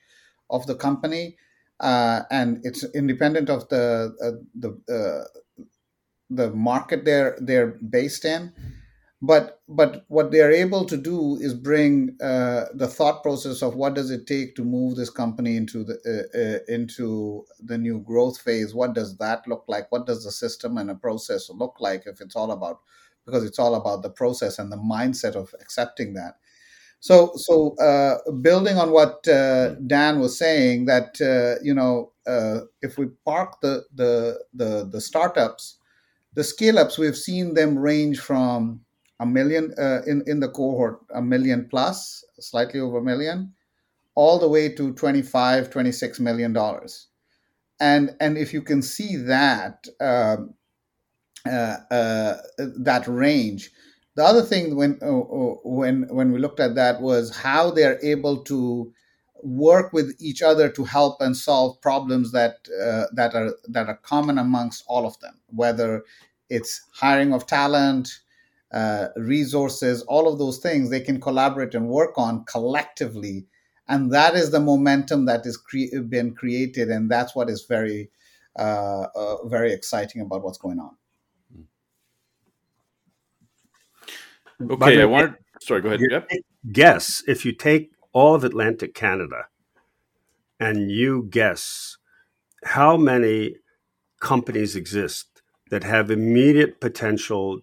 [0.49, 1.35] of the company
[1.81, 5.27] uh, and it's independent of the uh, the uh,
[6.29, 8.51] the market they're they're based in
[9.21, 13.75] but but what they are able to do is bring uh, the thought process of
[13.75, 17.99] what does it take to move this company into the uh, uh, into the new
[17.99, 18.73] growth phase?
[18.73, 19.91] What does that look like?
[19.91, 22.79] What does the system and a process look like if it's all about
[23.25, 26.35] because it's all about the process and the mindset of accepting that.
[27.01, 32.13] So so uh, building on what uh, dan was saying that uh, you know
[32.81, 35.77] if we park the the the, the startups
[36.35, 38.81] the scale ups we've seen them range from
[39.19, 43.53] a million uh, in in the cohort a million plus slightly over a million
[44.15, 47.07] all the way to 25 26 million dollars.
[47.79, 50.37] And and if you can see that uh,
[51.45, 53.71] uh, uh, that range
[54.15, 57.99] the other thing when uh, uh, when when we looked at that was how they're
[58.03, 58.91] able to
[59.41, 63.95] work with each other to help and solve problems that uh, that are that are
[64.03, 66.03] common amongst all of them whether
[66.49, 68.19] it's hiring of talent
[68.71, 73.45] uh, resources, all of those things they can collaborate and work on collectively.
[73.87, 78.11] And that is the momentum that is cre- been created, and that's what is very,
[78.57, 80.95] uh, uh, very exciting about what's going on.
[84.69, 85.37] Okay, I want.
[85.61, 86.01] Sorry, go ahead.
[86.01, 86.31] Yep.
[86.71, 89.47] Guess if you take all of Atlantic Canada,
[90.59, 91.97] and you guess
[92.65, 93.55] how many
[94.19, 97.61] companies exist that have immediate potential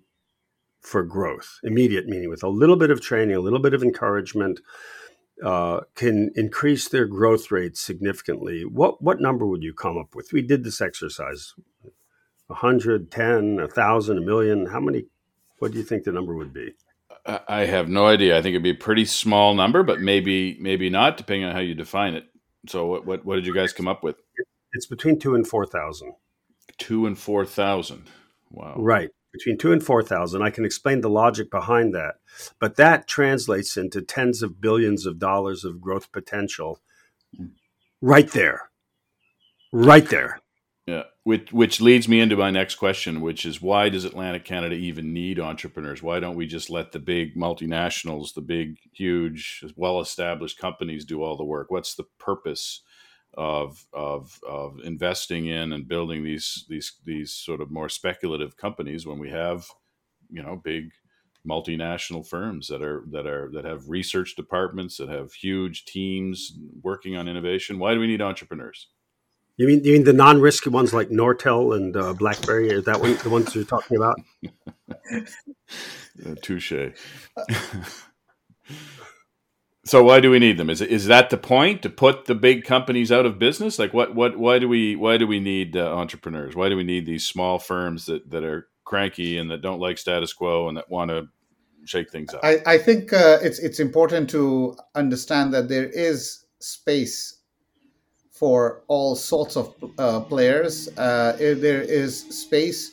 [0.87, 4.61] for growth, immediate meaning with a little bit of training, a little bit of encouragement,
[5.45, 8.64] uh, can increase their growth rate significantly.
[8.64, 10.32] What what number would you come up with?
[10.32, 11.55] We did this exercise:
[12.49, 14.66] a hundred, ten, a thousand, a million.
[14.66, 15.07] How many?
[15.59, 16.74] What do you think the number would be?
[17.49, 18.39] I have no idea.
[18.39, 21.61] I think it'd be a pretty small number, but maybe maybe not, depending on how
[21.61, 22.24] you define it.
[22.68, 24.16] So, what what, what did you guys come up with?
[24.72, 26.12] it's between two and four thousand.
[26.78, 28.05] Two and four thousand.
[28.51, 28.76] Wow.
[28.78, 29.11] Right.
[29.37, 30.43] Between two and four thousand.
[30.43, 32.14] I can explain the logic behind that.
[32.59, 36.80] But that translates into tens of billions of dollars of growth potential
[38.01, 38.70] right there.
[39.72, 40.41] Right there.
[40.87, 44.74] Yeah, which which leads me into my next question, which is why does Atlantic Canada
[44.74, 46.03] even need entrepreneurs?
[46.03, 51.37] Why don't we just let the big multinationals, the big, huge, well-established companies do all
[51.37, 51.70] the work?
[51.70, 52.82] What's the purpose
[53.37, 59.07] of of of investing in and building these these these sort of more speculative companies
[59.07, 59.66] when we have,
[60.30, 60.93] you know, big
[61.47, 67.16] multinational firms that are that are that have research departments that have huge teams working
[67.16, 67.78] on innovation?
[67.78, 68.89] Why do we need entrepreneurs?
[69.57, 72.70] You mean you mean the non-risky ones like Nortel and uh, BlackBerry?
[72.70, 74.20] Is that one, the ones you're talking about?
[76.26, 76.72] uh, touche.
[79.87, 80.68] so why do we need them?
[80.68, 83.78] Is is that the point to put the big companies out of business?
[83.78, 86.57] Like what what why do we why do we need uh, entrepreneurs?
[86.57, 89.99] Why do we need these small firms that that are cranky and that don't like
[89.99, 91.28] status quo and that want to
[91.84, 92.41] shake things up?
[92.43, 97.41] I, I think uh, it's it's important to understand that there is space
[98.32, 100.89] for all sorts of uh, players.
[100.99, 102.93] Uh, there is space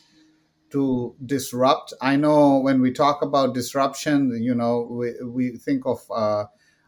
[0.69, 1.93] to disrupt.
[2.01, 6.45] I know when we talk about disruption, you know, we, we think of uh,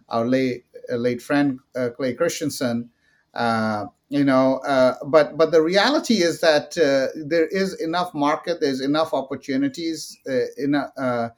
[0.10, 2.90] our late uh, late friend uh, Clay Christensen.
[3.34, 4.62] Uh, you know,
[5.08, 8.62] but but the reality is that there is enough market.
[8.62, 10.18] There's enough opportunities.
[10.58, 11.34] in a,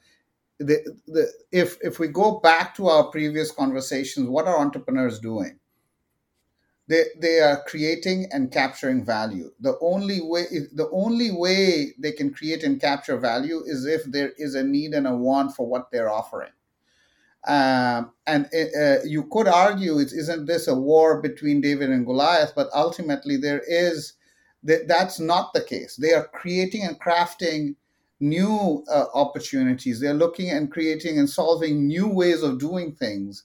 [0.58, 5.58] the, the, if if we go back to our previous conversations, what are entrepreneurs doing?
[6.88, 12.32] they, they are creating and capturing value the only way the only way they can
[12.32, 15.90] create and capture value is if there is a need and a want for what
[15.92, 16.50] they're offering
[17.48, 22.52] um, and uh, you could argue it isn't this a war between david and goliath
[22.54, 24.14] but ultimately there is
[24.62, 25.96] that's not the case.
[25.96, 27.74] They are creating and crafting
[28.20, 30.00] new uh, opportunities.
[30.00, 33.44] They're looking and creating and solving new ways of doing things.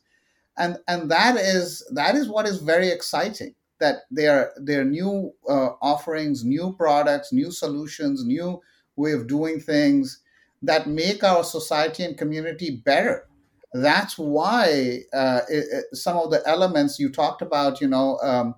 [0.57, 5.71] And and that is that is what is very exciting that their their new uh,
[5.81, 8.61] offerings new products new solutions new
[8.95, 10.19] way of doing things
[10.61, 13.27] that make our society and community better
[13.73, 18.55] that's why uh, it, it, some of the elements you talked about you know um,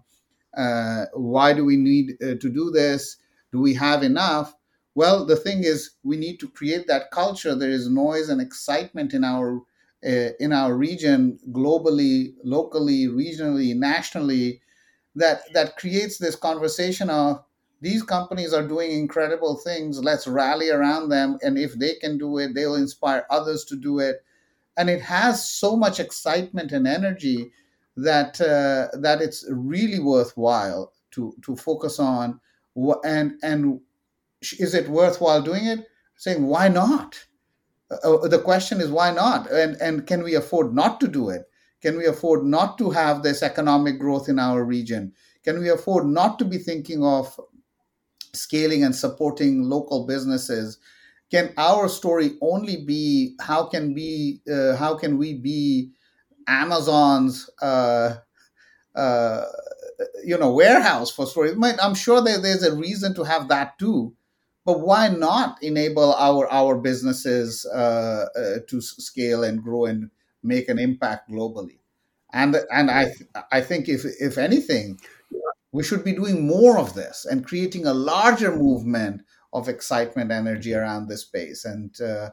[0.57, 3.17] uh, why do we need uh, to do this
[3.51, 4.53] do we have enough
[4.95, 9.13] well the thing is we need to create that culture there is noise and excitement
[9.13, 9.61] in our
[10.05, 14.61] uh, in our region, globally, locally, regionally, nationally,
[15.15, 17.43] that that creates this conversation of
[17.81, 20.03] these companies are doing incredible things.
[20.03, 23.99] Let's rally around them, and if they can do it, they'll inspire others to do
[23.99, 24.23] it.
[24.77, 27.51] And it has so much excitement and energy
[27.97, 32.39] that uh, that it's really worthwhile to to focus on.
[33.03, 33.79] And and
[34.59, 35.87] is it worthwhile doing it?
[36.17, 37.17] Saying why not?
[37.91, 41.29] Uh, uh, the question is why not and and can we afford not to do
[41.29, 41.43] it
[41.83, 45.13] can we afford not to have this economic growth in our region
[45.43, 47.39] can we afford not to be thinking of
[48.33, 50.79] scaling and supporting local businesses
[51.31, 55.91] can our story only be how can we uh, how can we be
[56.47, 58.15] amazon's uh,
[58.95, 59.43] uh,
[60.23, 64.13] you know warehouse for stories i'm sure that there's a reason to have that too
[64.65, 70.09] but why not enable our our businesses uh, uh, to scale and grow and
[70.41, 71.77] make an impact globally?
[72.33, 73.13] And and i
[73.51, 74.99] i think if if anything
[75.71, 79.21] we should be doing more of this and creating a larger movement
[79.55, 82.29] of excitement energy around this space and uh,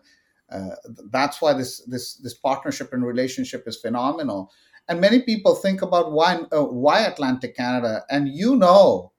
[0.51, 0.75] uh,
[1.11, 4.51] that's why this this this partnership and relationship is phenomenal
[4.89, 9.12] and many people think about why uh, why atlantic canada and you know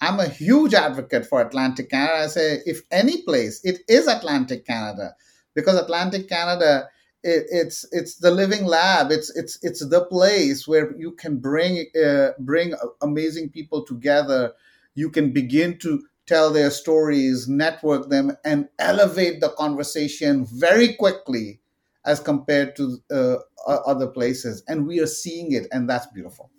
[0.00, 2.24] I'm a huge advocate for Atlantic Canada.
[2.24, 5.14] I say, if any place, it is Atlantic Canada,
[5.54, 6.88] because Atlantic Canada,
[7.24, 9.10] it, it's it's the living lab.
[9.10, 14.52] It's it's it's the place where you can bring uh, bring amazing people together.
[14.94, 21.60] You can begin to tell their stories, network them, and elevate the conversation very quickly
[22.04, 24.62] as compared to uh, other places.
[24.68, 26.50] And we are seeing it, and that's beautiful.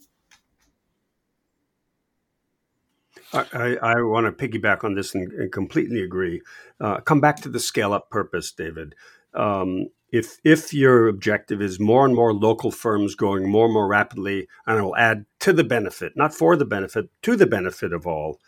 [3.31, 6.41] I, I want to piggyback on this and, and completely agree.
[6.81, 8.95] Uh, come back to the scale up purpose, David.
[9.35, 13.87] Um, if if your objective is more and more local firms growing more and more
[13.87, 17.93] rapidly, and I will add to the benefit, not for the benefit, to the benefit
[17.93, 18.39] of all,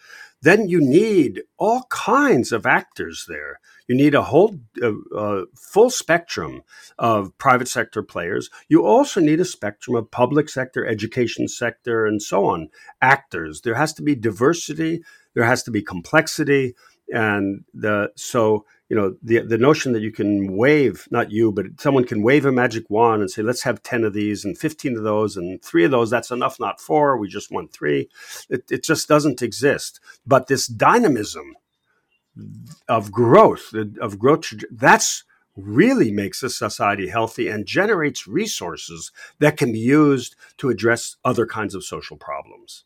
[0.42, 3.60] then you need all kinds of actors there.
[3.88, 6.62] You need a whole uh, uh, full spectrum
[6.98, 8.50] of private sector players.
[8.68, 12.70] You also need a spectrum of public sector, education sector, and so on
[13.02, 13.62] actors.
[13.62, 15.04] There has to be diversity.
[15.34, 16.76] There has to be complexity,
[17.12, 21.66] and the so you know the the notion that you can wave not you but
[21.80, 24.98] someone can wave a magic wand and say let's have 10 of these and 15
[24.98, 26.10] of those and three of those.
[26.10, 27.18] That's enough not four.
[27.18, 28.10] We just want three.
[28.50, 30.00] It, it just doesn't exist.
[30.26, 31.56] But this dynamism
[32.88, 35.24] of growth of growth that's
[35.58, 41.46] really makes a society healthy and generates resources that can be used to address other
[41.46, 42.86] kinds of social problems.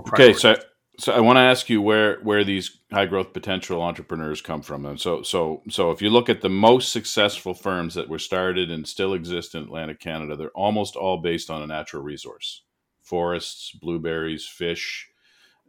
[0.00, 0.56] Okay so
[0.98, 4.84] so I want to ask you where where these high growth potential entrepreneurs come from.
[4.84, 8.70] And so so so if you look at the most successful firms that were started
[8.70, 12.62] and still exist in Atlantic Canada, they're almost all based on a natural resource:
[13.02, 15.08] forests, blueberries, fish.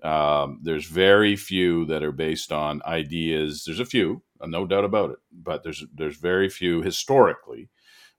[0.02, 3.64] Um, there's very few that are based on ideas.
[3.66, 7.70] There's a few, uh, no doubt about it, but there's there's very few historically.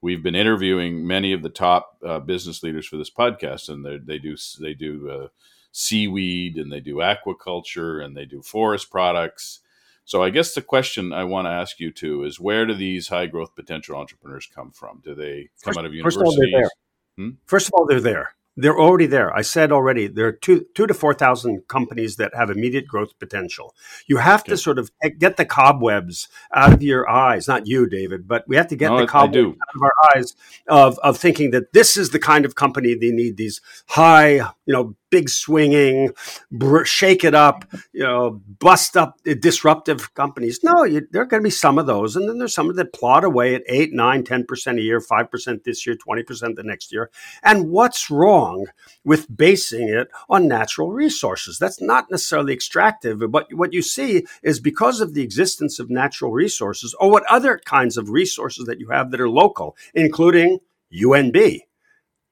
[0.02, 3.98] We've been interviewing many of the top uh, business leaders for this podcast, and they,
[3.98, 5.10] they do they do.
[5.10, 5.28] Uh,
[5.72, 9.60] seaweed and they do aquaculture and they do forest products.
[10.04, 13.08] So I guess the question I want to ask you too is where do these
[13.08, 15.00] high growth potential entrepreneurs come from?
[15.04, 16.22] Do they come first, out of universities?
[16.22, 16.70] First of all, they're there.
[17.16, 17.30] Hmm?
[17.46, 18.34] First of all, they're there.
[18.56, 19.34] They're already there.
[19.34, 23.16] I said already there are two two to four thousand companies that have immediate growth
[23.18, 23.74] potential.
[24.06, 24.50] You have okay.
[24.50, 27.46] to sort of get the cobwebs out of your eyes.
[27.46, 30.34] Not you, David, but we have to get no, the cobwebs out of our eyes
[30.66, 33.36] of of thinking that this is the kind of company they need.
[33.36, 34.32] These high,
[34.66, 36.12] you know, big swinging,
[36.50, 40.60] br- shake it up, you know, bust up disruptive companies.
[40.62, 42.16] No, you, there are going to be some of those.
[42.16, 45.86] And then there's some that plod away at 8, 9, 10% a year, 5% this
[45.86, 47.10] year, 20% the next year.
[47.42, 48.66] And what's wrong
[49.04, 51.58] with basing it on natural resources?
[51.58, 56.32] That's not necessarily extractive, but what you see is because of the existence of natural
[56.32, 60.58] resources or what other kinds of resources that you have that are local, including
[60.92, 61.60] UNB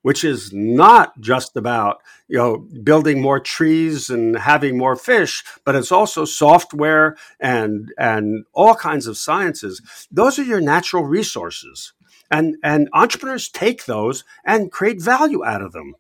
[0.02, 5.74] which is not just about you know building more trees and having more fish but
[5.74, 9.82] it's also software and and all kinds of sciences.
[10.10, 11.92] Those are your natural resources.
[12.30, 15.94] And and entrepreneurs take those and create value out of them.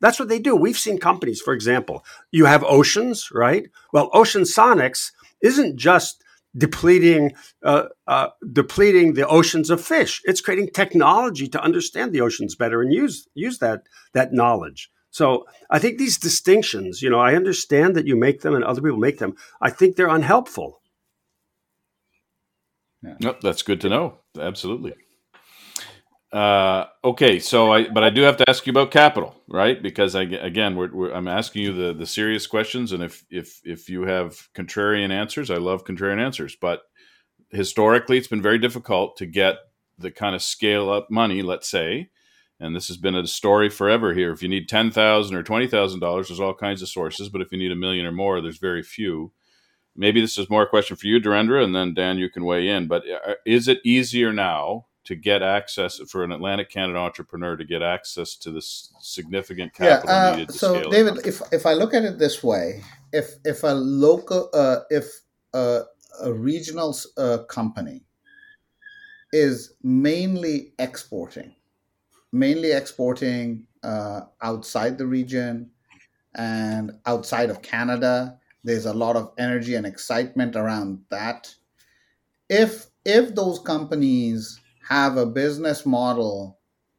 [0.00, 0.54] That's what they do.
[0.54, 3.68] We've seen companies for example you have oceans right?
[3.92, 6.22] Well ocean sonics isn't just
[6.56, 10.22] depleting uh, uh, depleting the oceans of fish.
[10.24, 13.82] It's creating technology to understand the oceans better and use use that
[14.12, 14.90] that knowledge.
[15.10, 18.82] So I think these distinctions, you know, I understand that you make them and other
[18.82, 19.36] people make them.
[19.60, 20.80] I think they're unhelpful.
[23.02, 23.14] Yeah.
[23.20, 24.18] Nope, that's good to know.
[24.38, 24.94] Absolutely.
[26.34, 29.80] Uh, okay, so I but I do have to ask you about capital, right?
[29.80, 33.60] Because I again, we're, we're, I'm asking you the the serious questions, and if if
[33.64, 36.56] if you have contrarian answers, I love contrarian answers.
[36.60, 36.82] But
[37.50, 39.58] historically, it's been very difficult to get
[39.96, 42.10] the kind of scale up money, let's say,
[42.58, 44.32] and this has been a story forever here.
[44.32, 47.42] If you need ten thousand or twenty thousand dollars, there's all kinds of sources, but
[47.42, 49.30] if you need a million or more, there's very few.
[49.94, 52.66] Maybe this is more a question for you, Dhirendra, and then Dan, you can weigh
[52.66, 52.88] in.
[52.88, 54.86] But uh, is it easier now?
[55.04, 60.08] To get access for an Atlantic Canada entrepreneur to get access to this significant capital
[60.08, 62.82] yeah, uh, needed to so David, if if I look at it this way,
[63.12, 65.20] if if a local uh, if
[65.52, 65.82] a,
[66.22, 68.02] a regional uh, company
[69.32, 71.54] is mainly exporting,
[72.32, 75.70] mainly exporting uh, outside the region
[76.36, 81.54] and outside of Canada, there's a lot of energy and excitement around that.
[82.48, 86.58] If if those companies have a business model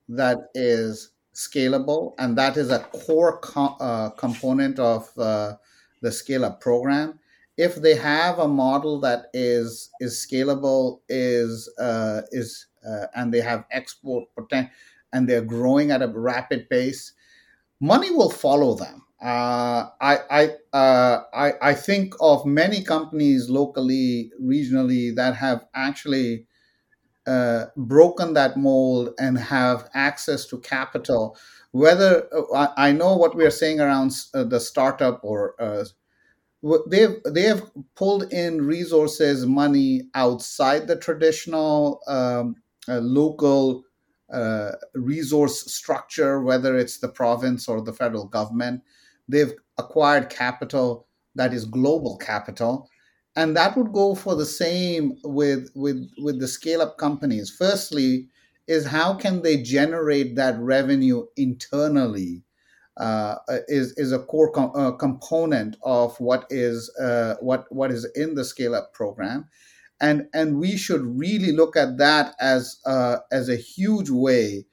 [0.10, 5.56] that is scalable, and that is a core co- uh, component of uh,
[6.02, 7.20] the scale up program.
[7.58, 13.42] If they have a model that is is scalable, is uh, is uh, and they
[13.42, 14.72] have export potential,
[15.14, 17.14] and they're growing at a rapid pace,
[17.80, 19.02] money will follow them.
[19.22, 26.48] Uh, I I, uh, I I think of many companies locally, regionally that have actually
[27.28, 31.38] uh, broken that mold and have access to capital.
[31.72, 35.86] Whether uh, I know what we are saying around uh, the startup or uh,
[36.88, 42.56] they've they have pulled in resources, money outside the traditional um,
[42.88, 43.84] local
[44.32, 48.82] uh, resource structure, whether it's the province or the federal government.
[49.28, 52.90] They've acquired capital that is global capital
[53.36, 57.50] and that would go for the same with with with the scale up companies.
[57.50, 58.30] Firstly
[58.68, 62.44] is how can they generate that revenue internally
[62.98, 63.36] uh,
[63.68, 68.36] is is a core com- uh, component of what is uh, what what is in
[68.36, 69.48] the scale up program,
[70.00, 74.66] and and we should really look at that as uh, as a huge way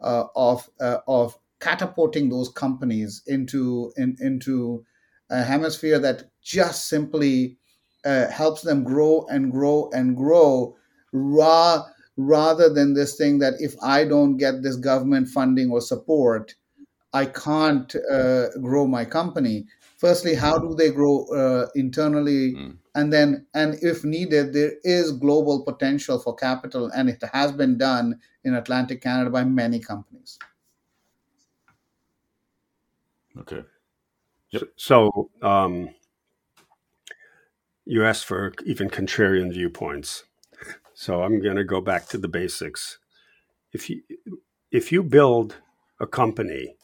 [0.00, 4.84] uh, of uh, of catapulting those companies into in, into
[5.30, 7.56] a hemisphere that just simply
[8.04, 10.76] helps them grow and grow and grow
[11.12, 11.84] ra-
[12.16, 16.54] rather than this thing that if I don't get this government funding or support,
[17.12, 19.66] I can't uh, grow my company.
[19.98, 22.54] Firstly, how do they grow uh, internally?
[22.54, 22.76] Mm.
[22.94, 27.78] And then, and if needed, there is global potential for capital, and it has been
[27.78, 30.38] done in Atlantic Canada by many companies.
[33.38, 33.62] Okay.
[34.50, 34.62] Yep.
[34.76, 35.90] So, um,
[37.84, 40.24] you asked for even contrarian viewpoints.
[40.94, 42.98] So I'm going to go back to the basics.
[43.72, 44.02] If you
[44.70, 45.56] if you build
[46.00, 46.76] a company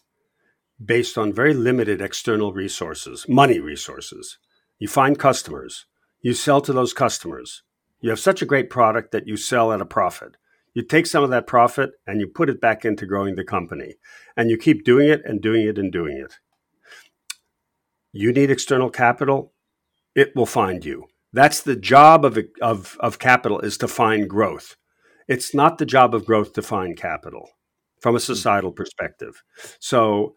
[0.85, 4.39] based on very limited external resources, money resources.
[4.79, 5.87] You find customers,
[6.21, 7.63] you sell to those customers.
[8.01, 10.37] You have such a great product that you sell at a profit.
[10.75, 13.95] You take some of that profit and you put it back into growing the company.
[14.37, 16.35] And you keep doing it and doing it and doing it.
[18.13, 19.53] You need external capital,
[20.17, 21.05] it will find you.
[21.33, 24.77] That's the job of, of, of capital is to find growth.
[25.29, 27.51] It's not the job of growth to find capital
[28.01, 28.23] from a hmm.
[28.23, 29.43] societal perspective.
[29.79, 30.35] So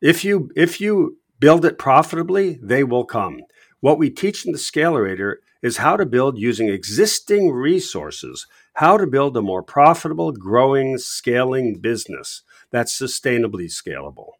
[0.00, 3.40] if you if you build it profitably, they will come.
[3.80, 9.06] What we teach in the Scalerator is how to build using existing resources, how to
[9.06, 14.32] build a more profitable, growing, scaling business that's sustainably scalable,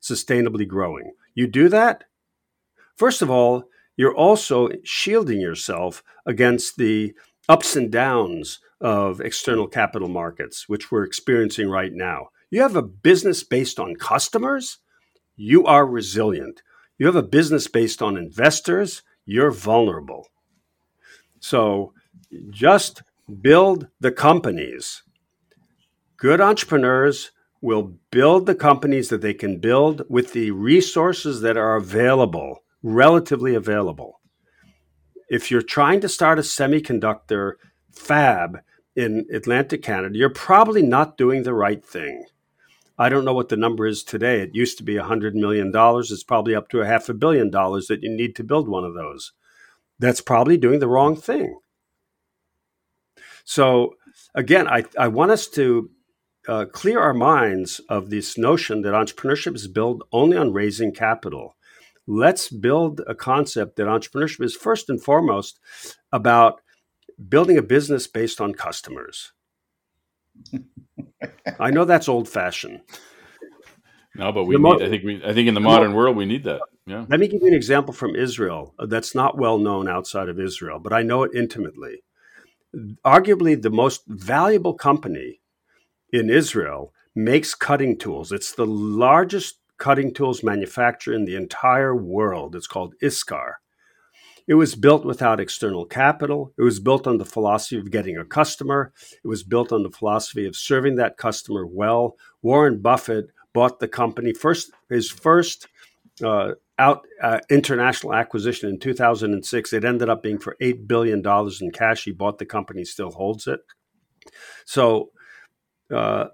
[0.00, 1.12] sustainably growing.
[1.34, 2.04] You do that,
[2.96, 3.64] first of all,
[3.96, 7.14] you're also shielding yourself against the
[7.48, 12.28] ups and downs of external capital markets, which we're experiencing right now.
[12.50, 14.78] You have a business based on customers,
[15.36, 16.62] you are resilient.
[16.98, 20.28] You have a business based on investors, you're vulnerable.
[21.40, 21.94] So
[22.50, 23.02] just
[23.40, 25.02] build the companies.
[26.16, 31.76] Good entrepreneurs will build the companies that they can build with the resources that are
[31.76, 34.20] available, relatively available.
[35.28, 37.54] If you're trying to start a semiconductor
[37.90, 38.60] fab
[38.94, 42.26] in Atlantic Canada, you're probably not doing the right thing.
[42.98, 44.40] I don't know what the number is today.
[44.40, 45.72] It used to be $100 million.
[45.74, 48.84] It's probably up to a half a billion dollars that you need to build one
[48.84, 49.32] of those.
[49.98, 51.58] That's probably doing the wrong thing.
[53.44, 53.94] So,
[54.34, 55.90] again, I, I want us to
[56.46, 61.56] uh, clear our minds of this notion that entrepreneurship is built only on raising capital.
[62.12, 65.58] Let's build a concept that entrepreneurship is first and foremost
[66.12, 66.60] about
[67.28, 69.32] building a business based on customers.
[71.58, 72.82] I know that's old fashioned.
[74.14, 76.44] No, but we need, I think we I think in the modern world we need
[76.44, 76.60] that.
[76.86, 77.06] Yeah.
[77.08, 80.78] Let me give you an example from Israel that's not well known outside of Israel,
[80.78, 82.02] but I know it intimately.
[83.06, 85.40] Arguably the most valuable company
[86.12, 88.32] in Israel makes cutting tools.
[88.32, 92.54] It's the largest cutting tools manufacturer in the entire world.
[92.54, 93.54] It's called ISCAR.
[94.46, 96.52] It was built without external capital.
[96.56, 98.92] It was built on the philosophy of getting a customer.
[99.24, 102.14] It was built on the philosophy of serving that customer well.
[102.42, 104.70] Warren Buffett bought the company first.
[104.88, 105.66] His first
[106.22, 109.72] uh, out uh, international acquisition in 2006.
[109.72, 112.04] It ended up being for eight billion dollars in cash.
[112.04, 113.58] He bought the company, still holds it.
[114.64, 115.10] So.
[115.92, 116.28] Uh,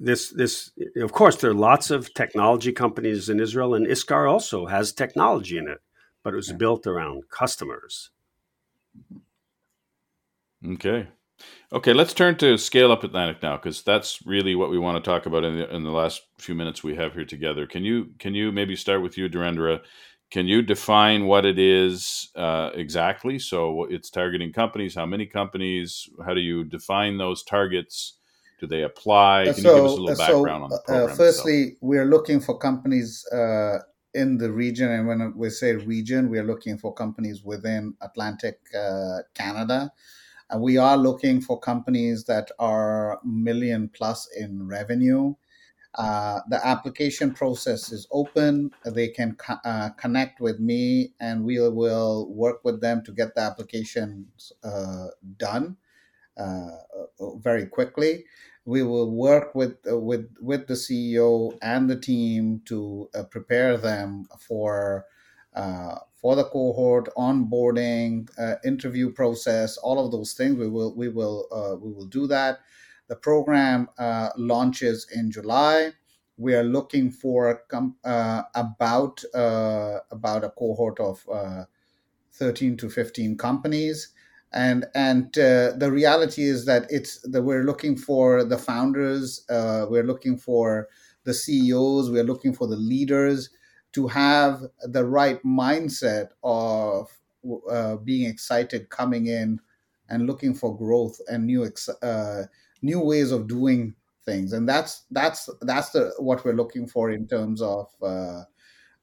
[0.00, 4.66] this this of course there are lots of technology companies in Israel and ISCAR also
[4.66, 5.78] has technology in it
[6.24, 8.10] but it was built around customers.
[10.66, 11.06] Okay.
[11.72, 15.10] Okay, let's turn to Scale Up Atlantic now because that's really what we want to
[15.10, 17.66] talk about in the, in the last few minutes we have here together.
[17.66, 19.80] Can you can you maybe start with you, Dhirendra?
[20.30, 23.38] Can you define what it is uh, exactly?
[23.38, 24.94] So it's targeting companies.
[24.94, 26.08] How many companies?
[26.24, 28.18] How do you define those targets?
[28.60, 29.44] Do they apply?
[29.46, 31.10] Can so, you give us a little background so, on the uh, program?
[31.10, 31.78] Uh, firstly, itself?
[31.82, 33.78] we're looking for companies uh,
[34.14, 38.60] in the region, and when we say region, we are looking for companies within Atlantic
[38.78, 39.92] uh, Canada.
[40.50, 45.34] And we are looking for companies that are million plus in revenue.
[45.96, 48.70] Uh, the application process is open.
[48.84, 53.34] They can co- uh, connect with me, and we will work with them to get
[53.34, 55.06] the applications uh,
[55.38, 55.76] done
[56.36, 58.24] very quickly.
[58.66, 63.76] We will work with uh, with with the CEO and the team to uh, prepare
[63.76, 65.04] them for
[65.54, 70.58] uh, for the cohort onboarding uh, interview process all of those things.
[70.58, 72.60] We will we will uh, we will do that.
[73.08, 75.92] The program uh, launches in July.
[76.38, 81.64] We are looking for uh, about uh, about a cohort of uh,
[82.32, 84.08] 13 to 15 companies
[84.54, 89.86] and and uh, the reality is that it's that we're looking for the founders uh,
[89.88, 90.88] we're looking for
[91.24, 93.50] the ceos we're looking for the leaders
[93.92, 97.08] to have the right mindset of
[97.70, 99.60] uh, being excited coming in
[100.08, 101.70] and looking for growth and new
[102.02, 102.42] uh,
[102.82, 103.94] new ways of doing
[104.24, 104.52] things.
[104.52, 108.42] And that's that's that's the what we're looking for in terms of uh,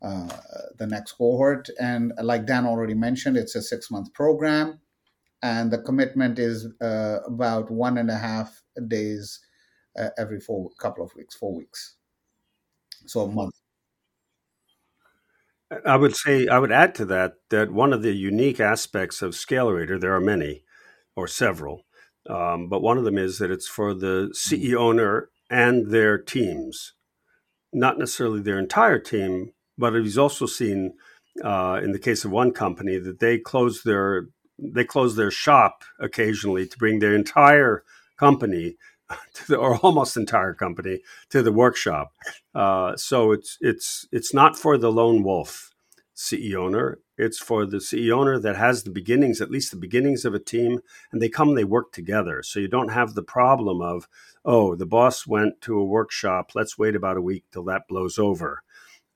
[0.01, 0.37] uh,
[0.77, 1.69] the next cohort.
[1.79, 4.79] And like dan already mentioned it's a six month program
[5.41, 9.39] and the commitment is uh, about one and a half days
[9.99, 11.95] uh, every four couple of weeks, four weeks,
[13.05, 13.53] so a month.
[15.85, 19.33] I would say I would add to that that one of the unique aspects of
[19.33, 20.63] Scalerator, there are many
[21.15, 21.85] or several,
[22.29, 26.93] um, but one of them is that it's for the CEO owner and their teams,
[27.73, 30.93] not necessarily their entire team, but he's also seen
[31.43, 34.27] uh, in the case of one company that they close their
[34.61, 37.83] they close their shop occasionally to bring their entire
[38.17, 38.77] company
[39.47, 40.99] the, or almost entire company
[41.29, 42.13] to the workshop.
[42.53, 45.71] Uh, so it's it's it's not for the lone wolf
[46.15, 46.99] CEO owner.
[47.17, 50.39] It's for the CEO owner that has the beginnings, at least the beginnings of a
[50.39, 50.79] team,
[51.11, 52.43] and they come they work together.
[52.43, 54.07] So you don't have the problem of,
[54.45, 56.51] oh, the boss went to a workshop.
[56.55, 58.63] Let's wait about a week till that blows over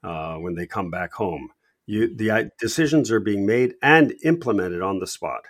[0.03, 1.49] uh, when they come back home.
[1.87, 5.41] You, the decisions are being made and implemented on the spot.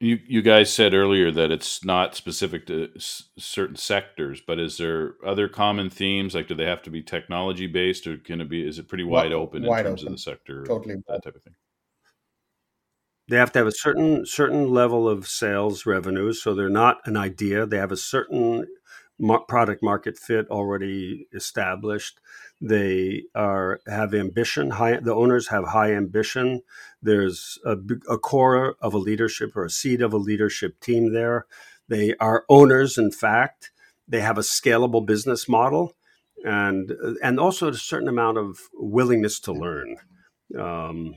[0.00, 4.76] You, you guys said earlier that it's not specific to s- certain sectors, but is
[4.76, 6.34] there other common themes?
[6.34, 8.66] Like, do they have to be technology based, or can it be?
[8.66, 10.12] Is it pretty wide open wide in terms open.
[10.12, 10.64] of the sector?
[10.64, 11.54] Totally that type of thing.
[13.28, 17.16] They have to have a certain certain level of sales revenues, so they're not an
[17.16, 17.64] idea.
[17.64, 18.66] They have a certain
[19.48, 22.20] product market fit already established.
[22.60, 24.70] They are have ambition.
[24.70, 26.62] High, the owners have high ambition.
[27.00, 27.76] There's a,
[28.08, 31.46] a core of a leadership or a seed of a leadership team there.
[31.88, 33.70] They are owners, in fact.
[34.08, 35.94] They have a scalable business model,
[36.44, 36.92] and
[37.22, 39.96] and also a certain amount of willingness to learn.
[40.58, 41.14] Um,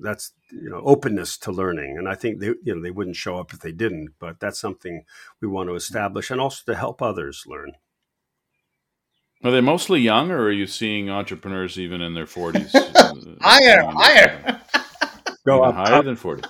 [0.00, 3.38] that's you know openness to learning and i think they you know they wouldn't show
[3.38, 5.04] up if they didn't but that's something
[5.40, 7.72] we want to establish and also to help others learn
[9.42, 12.72] are they mostly young, or are you seeing entrepreneurs even in their forties?
[13.40, 14.60] higher, higher.
[15.46, 16.04] Go up, higher up.
[16.04, 16.42] than forty.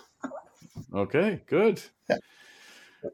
[0.93, 1.81] Okay, good.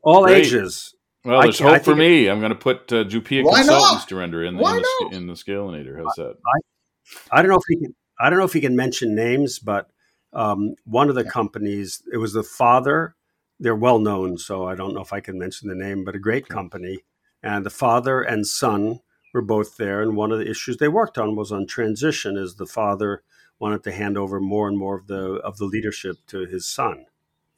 [0.03, 0.47] All Great.
[0.47, 0.95] ages.
[1.25, 2.27] Well, there's hope for me.
[2.27, 5.99] It, I'm going to put uh, Jupia Consultants Dhirendra in, in, the, in the Scalerator.
[5.99, 6.37] How's that?
[6.47, 7.95] I, I, don't know if he can.
[8.19, 9.91] I don't know if he can mention names, but
[10.37, 12.03] um, one of the companies.
[12.13, 13.17] It was the father.
[13.59, 16.21] They're well known, so I don't know if I can mention the name, but a
[16.21, 17.01] great company.
[17.43, 19.01] And the father and son
[19.33, 20.03] were both there.
[20.03, 23.23] And one of the issues they worked on was on transition, as the father
[23.59, 27.07] wanted to hand over more and more of the of the leadership to his son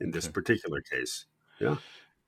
[0.00, 0.32] in this okay.
[0.32, 1.26] particular case.
[1.58, 1.76] Yeah.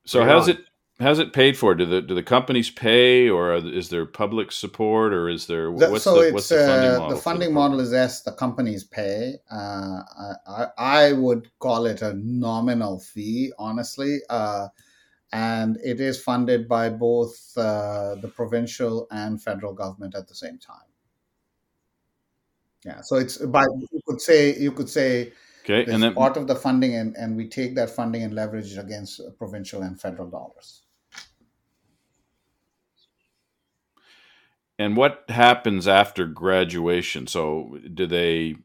[0.04, 0.56] So how's on.
[0.56, 0.64] it
[1.00, 1.74] how's it paid for?
[1.74, 6.04] Do the do the companies pay, or is there public support, or is there what's
[6.04, 7.16] so the, what's the funding uh, model?
[7.16, 9.36] The funding model is yes, the companies pay.
[9.50, 10.02] Uh,
[10.46, 14.20] I, I would call it a nominal fee, honestly.
[14.28, 14.68] Uh,
[15.32, 20.58] and it is funded by both uh, the provincial and federal government at the same
[20.58, 20.76] time.
[22.84, 25.32] Yeah, so it's by you could say you could say
[25.64, 28.72] okay, and then part of the funding, and, and we take that funding and leverage
[28.72, 30.82] it against provincial and federal dollars.
[34.80, 37.26] And what happens after graduation?
[37.26, 38.56] So, do they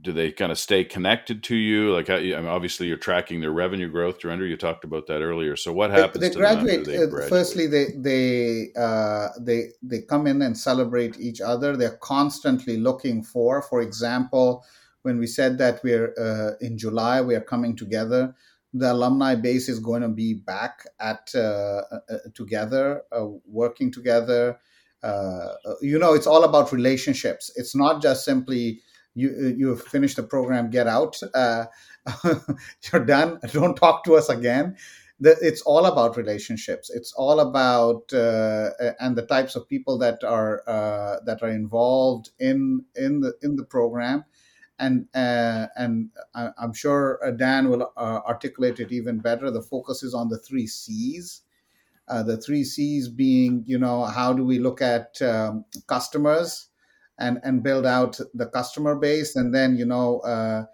[0.00, 1.92] do they kind of stay connected to you?
[1.92, 4.20] Like, I mean, obviously, you're tracking their revenue growth.
[4.20, 5.54] Dhirendra, you talked about that earlier.
[5.54, 6.22] So, what happens?
[6.22, 7.28] They, they, graduate, they uh, graduate.
[7.28, 11.76] Firstly, they they uh, they they come in and celebrate each other.
[11.76, 14.64] They're constantly looking for, for example,
[15.02, 18.34] when we said that we're uh, in July, we are coming together.
[18.72, 23.02] The alumni base is going to be back at uh, uh, uh together,
[23.44, 24.58] working together.
[25.80, 27.50] You know, it's all about relationships.
[27.56, 28.82] It's not just simply
[29.14, 31.66] you you finish the program get out uh,
[32.92, 34.76] you're done don't talk to us again
[35.20, 40.62] it's all about relationships it's all about uh, and the types of people that are
[40.66, 44.24] uh, that are involved in in the in the program
[44.78, 49.50] and uh, and I'm sure Dan will uh, articulate it even better.
[49.50, 51.42] The focus is on the three C's.
[52.12, 56.68] Uh, the three C's being, you know, how do we look at um, customers?
[57.18, 60.64] and and build out the customer base and then you know uh,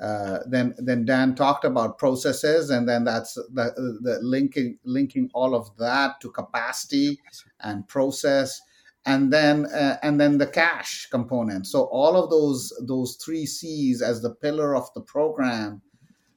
[0.00, 5.54] uh, then then Dan talked about processes, and then that's the, the linking linking all
[5.54, 7.18] of that to capacity
[7.60, 8.60] and process,
[9.06, 14.00] and then uh, and then the cash component so all of those those three c's
[14.02, 15.82] as the pillar of the program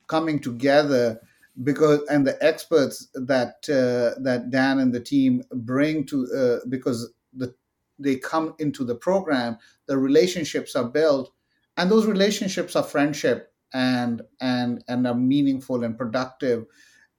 [0.07, 1.19] coming together
[1.63, 7.11] because and the experts that uh, that dan and the team bring to uh, because
[7.33, 7.53] the
[7.99, 11.31] they come into the program the relationships are built
[11.77, 16.65] and those relationships are friendship and and and are meaningful and productive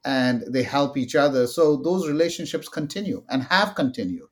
[0.05, 4.29] and they help each other so those relationships continue and have continued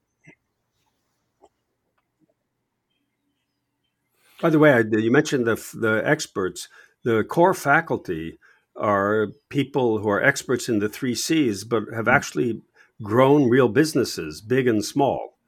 [4.40, 6.68] By the way, you mentioned the the experts.
[7.02, 8.38] The core faculty
[8.76, 12.62] are people who are experts in the three C's, but have actually
[13.02, 15.38] grown real businesses, big and small,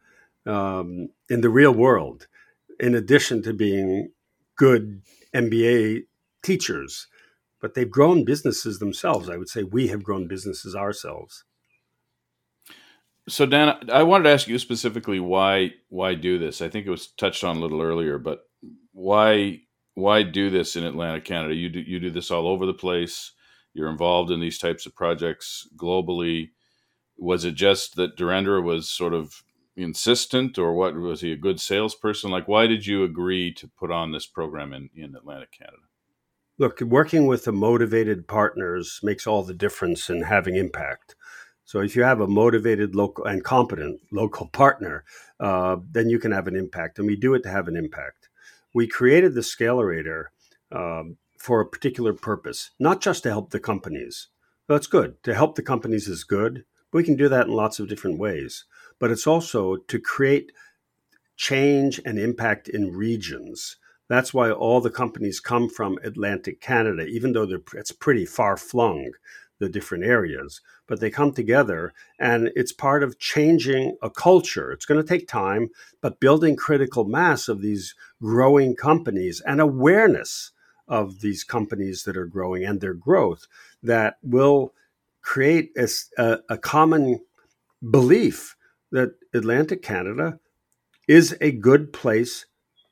[0.47, 2.27] um, in the real world.
[2.81, 4.11] In addition to being
[4.57, 5.03] good
[5.35, 6.05] MBA
[6.43, 7.07] teachers,
[7.61, 9.29] but they've grown businesses themselves.
[9.29, 11.45] I would say we have grown businesses ourselves.
[13.29, 16.61] So Dan, I wanted to ask you specifically why why do this.
[16.61, 18.41] I think it was touched on a little earlier, but
[18.93, 19.61] why
[19.95, 21.55] why do this in Atlantic, Canada?
[21.55, 23.33] You do you do this all over the place.
[23.75, 26.51] You're involved in these types of projects globally.
[27.17, 29.43] Was it just that Dhirendra was sort of
[29.77, 32.31] insistent, or what was he a good salesperson?
[32.31, 35.83] Like, why did you agree to put on this program in in Atlantic, Canada?
[36.59, 41.17] Look, working with the motivated partners makes all the difference in having impact.
[41.65, 45.05] So if you have a motivated local and competent local partner,
[45.41, 48.22] uh, then you can have an impact, and we do it to have an impact
[48.75, 50.27] we created the Scalerator
[50.71, 54.29] um, for a particular purpose, not just to help the companies.
[54.69, 55.23] That's good.
[55.25, 56.65] To help the companies is good.
[56.93, 58.65] We can do that in lots of different ways.
[58.99, 60.53] But it's also to create
[61.37, 63.77] change and impact in regions.
[64.09, 69.13] That's why all the companies come from Atlantic Canada, even though it's pretty far flung
[69.63, 74.73] the different areas, but they come together and it's part of changing a culture.
[74.73, 80.51] It's going to take time, but building critical mass of these growing companies and awareness
[80.89, 83.47] of these companies that are growing and their growth
[83.85, 84.75] that will
[85.23, 87.21] create a, a, common
[87.89, 88.57] belief
[88.91, 90.41] that Atlantic Canada
[91.07, 92.47] is a good place,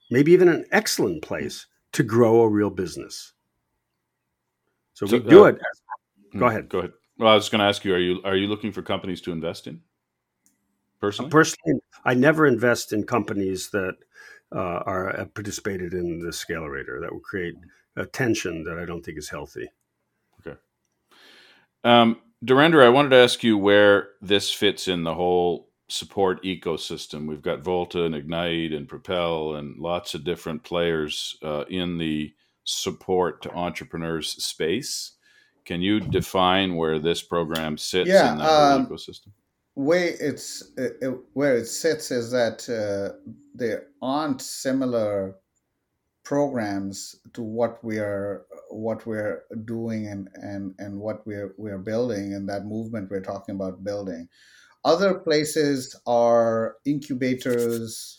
[0.09, 3.33] maybe even an excellent place to grow a real business.
[4.95, 5.81] So, so we do uh, it as
[6.37, 6.69] Go ahead.
[6.69, 6.93] Go ahead.
[7.19, 9.33] Well, I was going to ask you: Are you are you looking for companies to
[9.33, 9.81] invest in?
[11.01, 13.97] Personally, personally, I never invest in companies that
[14.55, 17.01] uh, are uh, participated in the Scalerator.
[17.01, 17.55] That will create
[17.97, 19.69] a tension that I don't think is healthy.
[20.41, 20.59] Okay.
[21.85, 27.27] Um, Dhirendra, I wanted to ask you where this fits in the whole support ecosystem.
[27.27, 32.33] We've got Volta and Ignite and Propel and lots of different players uh, in the
[32.65, 35.13] support to entrepreneurs space.
[35.65, 39.29] Can you define where this program sits yeah, in the um, ecosystem?
[39.77, 43.17] Way it's it, it, where it sits is that uh,
[43.55, 45.37] there aren't similar
[46.25, 52.35] programs to what we are what we're doing and and and what we're we're building
[52.35, 54.29] and that movement we're talking about building
[54.85, 58.19] other places are incubators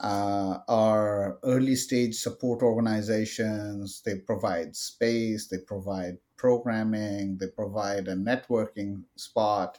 [0.00, 4.02] uh, are early stage support organizations.
[4.04, 9.78] They provide space they provide programming they provide a networking spot.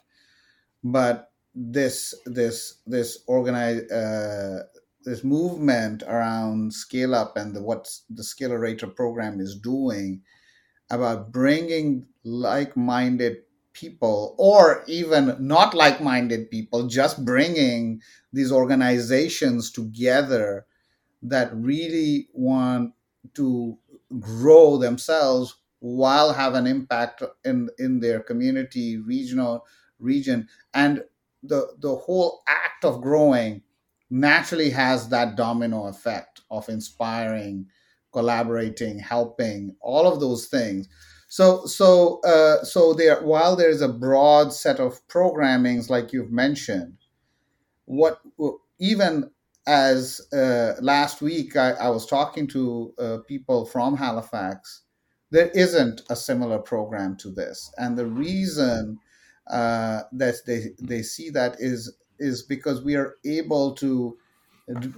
[0.83, 4.63] But this this this organize uh,
[5.03, 10.21] this movement around scale up and the, what the scalerator program is doing
[10.89, 13.37] about bringing like-minded
[13.77, 18.01] people or even not like-minded people just bringing
[18.33, 20.65] these organizations together
[21.21, 22.93] that really want
[23.35, 23.77] to
[24.19, 29.65] grow themselves while have an impact in in their community regional
[29.99, 30.47] region.
[30.73, 31.03] And
[31.43, 33.61] the the whole act of growing
[34.09, 37.67] naturally has that domino effect of inspiring
[38.13, 40.87] collaborating helping all of those things
[41.27, 46.97] so so uh, so there while there's a broad set of programmings like you've mentioned
[47.85, 48.21] what
[48.79, 49.29] even
[49.65, 54.83] as uh, last week I, I, was talking to uh, people from halifax
[55.29, 57.71] there isn't a similar program to this.
[57.77, 58.99] And the reason
[59.47, 64.17] uh, that they they see that is is because we are able to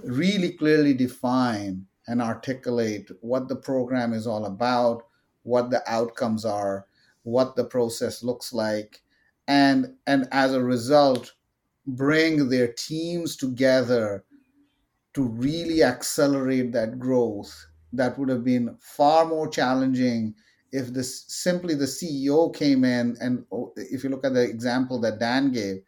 [0.02, 5.04] really clearly define and articulate what the program is all about
[5.42, 6.86] what the outcomes are
[7.22, 9.00] what the process looks like
[9.48, 11.34] and and as a result
[11.86, 14.24] bring their teams together
[15.14, 20.34] to really accelerate that growth that would have been far more challenging
[20.72, 25.00] if this simply the CEO came in and oh, if you look at the example
[25.00, 25.78] that Dan gave,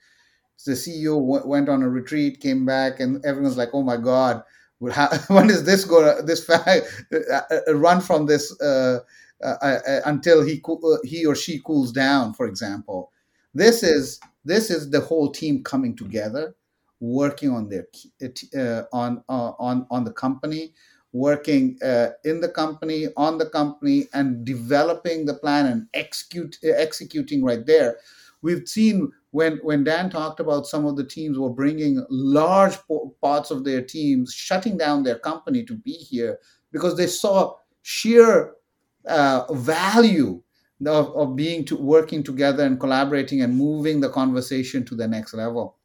[0.67, 4.43] the CEO w- went on a retreat, came back, and everyone's like, "Oh my God,
[4.79, 4.93] when
[5.51, 6.27] is this going?
[6.27, 9.01] This fact uh, uh, run from this uh,
[9.43, 10.63] Uh, uh, uh, until he
[11.05, 13.11] he or she cools down?" For example,
[13.55, 16.55] this is this is the whole team coming together,
[17.01, 17.87] working on their
[18.93, 20.75] on on on the company,
[21.13, 21.79] working
[22.25, 27.97] in the company on the company, and developing the plan and execute executing right there.
[28.43, 32.77] We've seen when when Dan talked about some of the teams were bringing large
[33.21, 36.39] parts of their teams, shutting down their company to be here
[36.73, 38.55] because they saw sheer
[39.07, 40.43] uh, value
[40.87, 45.35] of, of being to working together and collaborating and moving the conversation to the next
[45.35, 45.77] level.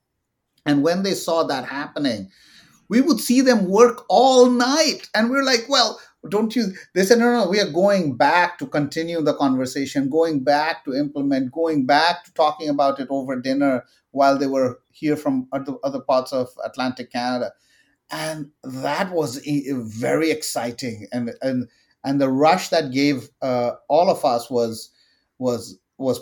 [0.66, 2.30] And when they saw that happening,
[2.90, 6.00] we would see them work all night, and we're like, well,
[6.30, 10.44] don't you they said no no we are going back to continue the conversation going
[10.44, 15.16] back to implement going back to talking about it over dinner while they were here
[15.16, 17.54] from other, other parts of atlantic canada.
[18.10, 21.08] And that was very exciting.
[21.12, 21.68] And and
[22.08, 24.92] and the rush that gave uh, all of us was
[25.38, 26.22] was was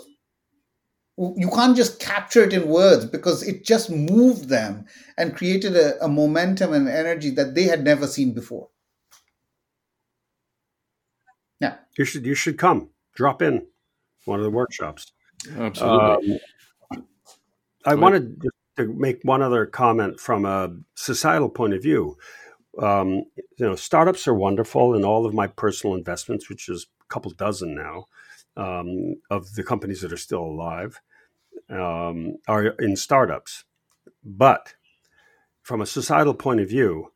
[1.16, 4.84] you can't just capture it in words because it just moved them
[5.16, 8.68] and created a, a momentum and energy that they had never seen before
[11.60, 13.66] yeah, you should you should come drop in
[14.24, 15.12] one of the workshops.
[15.56, 16.40] Absolutely.
[16.90, 17.04] Um,
[17.84, 18.42] I wanted
[18.76, 22.16] to make one other comment from a societal point of view.
[22.80, 23.24] Um,
[23.58, 27.30] you know, startups are wonderful, and all of my personal investments, which is a couple
[27.32, 28.06] dozen now,
[28.56, 31.00] um, of the companies that are still alive,
[31.70, 33.64] um, are in startups.
[34.24, 34.74] But
[35.62, 37.12] from a societal point of view,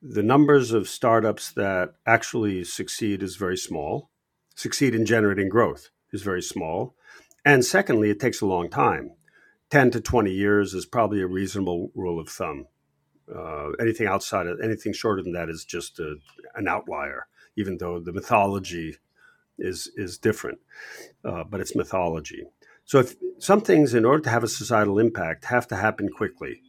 [0.00, 4.10] the numbers of startups that actually succeed is very small,
[4.56, 6.96] succeed in generating growth is very small.
[7.44, 9.12] And secondly, it takes a long time.
[9.70, 12.66] 10 to 20 years is probably a reasonable rule of thumb.
[13.34, 16.16] Uh, anything outside of anything shorter than that is just a,
[16.54, 18.96] an outlier, even though the mythology
[19.58, 20.58] is is different,
[21.24, 22.44] uh, but it's mythology.
[22.84, 26.62] So if some things, in order to have a societal impact, have to happen quickly.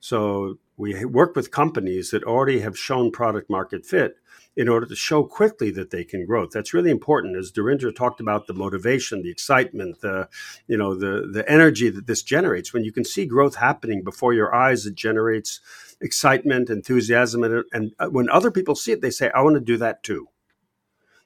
[0.00, 4.16] So we work with companies that already have shown product market fit
[4.56, 6.46] in order to show quickly that they can grow.
[6.46, 7.36] That's really important.
[7.36, 10.28] As Dhirendra talked about the motivation, the excitement, the
[10.66, 12.72] you know the the energy that this generates.
[12.72, 15.60] When you can see growth happening before your eyes, it generates
[16.04, 19.60] excitement, enthusiasm, and, and uh, when other people see it, they say, "I want to
[19.60, 20.28] do that too."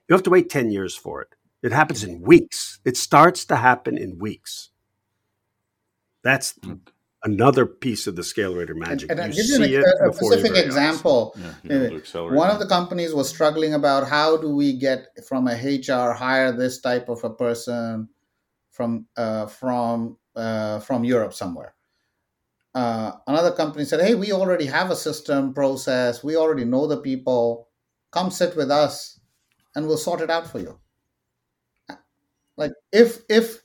[0.08, 1.34] You have to wait ten years for it.
[1.62, 2.78] It happens in weeks.
[2.84, 4.70] It starts to happen in weeks.
[6.22, 6.54] That's
[7.24, 9.10] another piece of the scalerator magic.
[9.10, 11.36] And, and you give you an, a, a specific example.
[11.64, 16.12] Yeah, One of the companies was struggling about how do we get from a HR
[16.12, 18.08] hire this type of a person
[18.70, 21.74] from uh, from uh, from Europe somewhere.
[22.78, 26.22] Uh, another company said, "Hey, we already have a system process.
[26.22, 27.68] We already know the people.
[28.16, 29.20] Come sit with us,
[29.74, 30.78] and we'll sort it out for you."
[32.56, 33.62] Like if if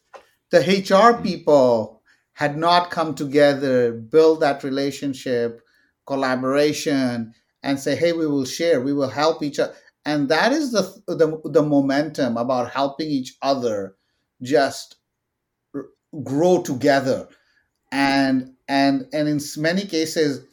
[0.51, 2.01] the HR people
[2.33, 5.61] had not come together, build that relationship,
[6.07, 7.33] collaboration,
[7.63, 9.73] and say, hey, we will share, we will help each other.
[10.05, 13.95] And that is the, the, the momentum about helping each other
[14.41, 14.97] just
[16.23, 17.27] grow together.
[17.91, 20.45] And, and, and in many cases,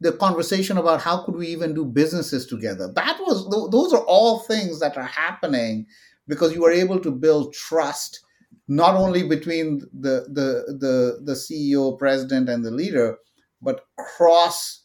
[0.00, 4.40] the conversation about how could we even do businesses together that was those are all
[4.40, 5.84] things that are happening
[6.28, 8.20] because you are able to build trust
[8.68, 13.16] not only between the the the, the CEO, president, and the leader,
[13.62, 14.84] but cross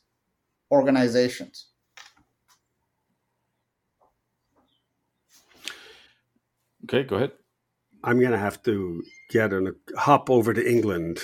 [0.72, 1.68] organizations.
[6.86, 7.32] Okay, go ahead.
[8.04, 11.20] I'm going to have to get a hop over to England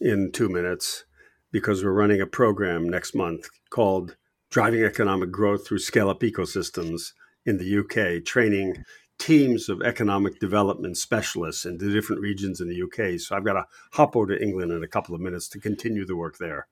[0.00, 1.04] in two minutes
[1.52, 4.16] because we're running a program next month called
[4.50, 7.12] Driving Economic Growth Through Scale Up Ecosystems
[7.46, 8.84] in the UK, training
[9.18, 13.20] teams of economic development specialists in the different regions in the UK.
[13.20, 16.06] So I've got to hop over to England in a couple of minutes to continue
[16.06, 16.66] the work there.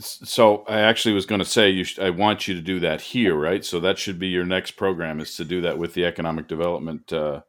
[0.00, 3.36] So I actually was going to say you I want you to do that here,
[3.36, 3.64] right?
[3.64, 7.12] So that should be your next program is to do that with the economic development
[7.12, 7.42] uh,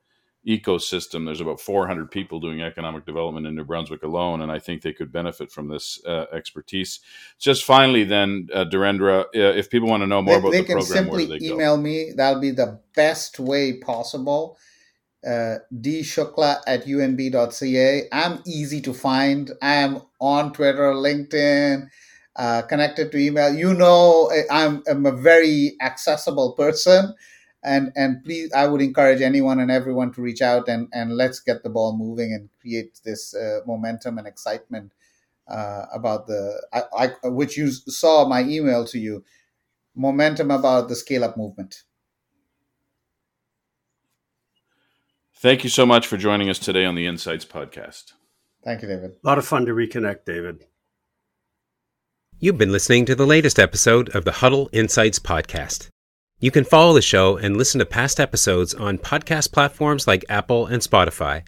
[0.47, 1.25] ecosystem.
[1.25, 4.93] There's about 400 people doing economic development in New Brunswick alone, and I think they
[4.93, 6.99] could benefit from this uh, expertise.
[7.39, 10.61] Just finally, then, uh, Dhirendra, uh, if people want to know more they, about they
[10.61, 12.11] the can program, simply they email me.
[12.15, 14.57] That'll be the best way possible.
[15.25, 18.09] Uh, dshukla at unb.ca.
[18.11, 19.51] I'm easy to find.
[19.61, 21.87] I'm on Twitter, LinkedIn,
[22.35, 23.53] uh, connected to email.
[23.53, 27.13] You know, I'm, I'm a very accessible person
[27.63, 31.39] and and please i would encourage anyone and everyone to reach out and and let's
[31.39, 34.91] get the ball moving and create this uh, momentum and excitement
[35.47, 39.23] uh, about the I, I, which you saw my email to you,
[39.95, 41.83] momentum about the scale up movement.
[45.35, 48.13] Thank you so much for joining us today on the Insights Podcast.
[48.63, 49.11] Thank you, David.
[49.23, 50.65] A lot of fun to reconnect, David.
[52.39, 55.89] You've been listening to the latest episode of the Huddle Insights Podcast.
[56.43, 60.65] You can follow the show and listen to past episodes on podcast platforms like Apple
[60.65, 61.47] and Spotify.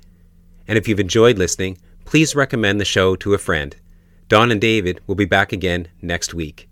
[0.70, 3.76] And if you've enjoyed listening, please recommend the show to a friend.
[4.30, 6.70] Don and David will be back again next week.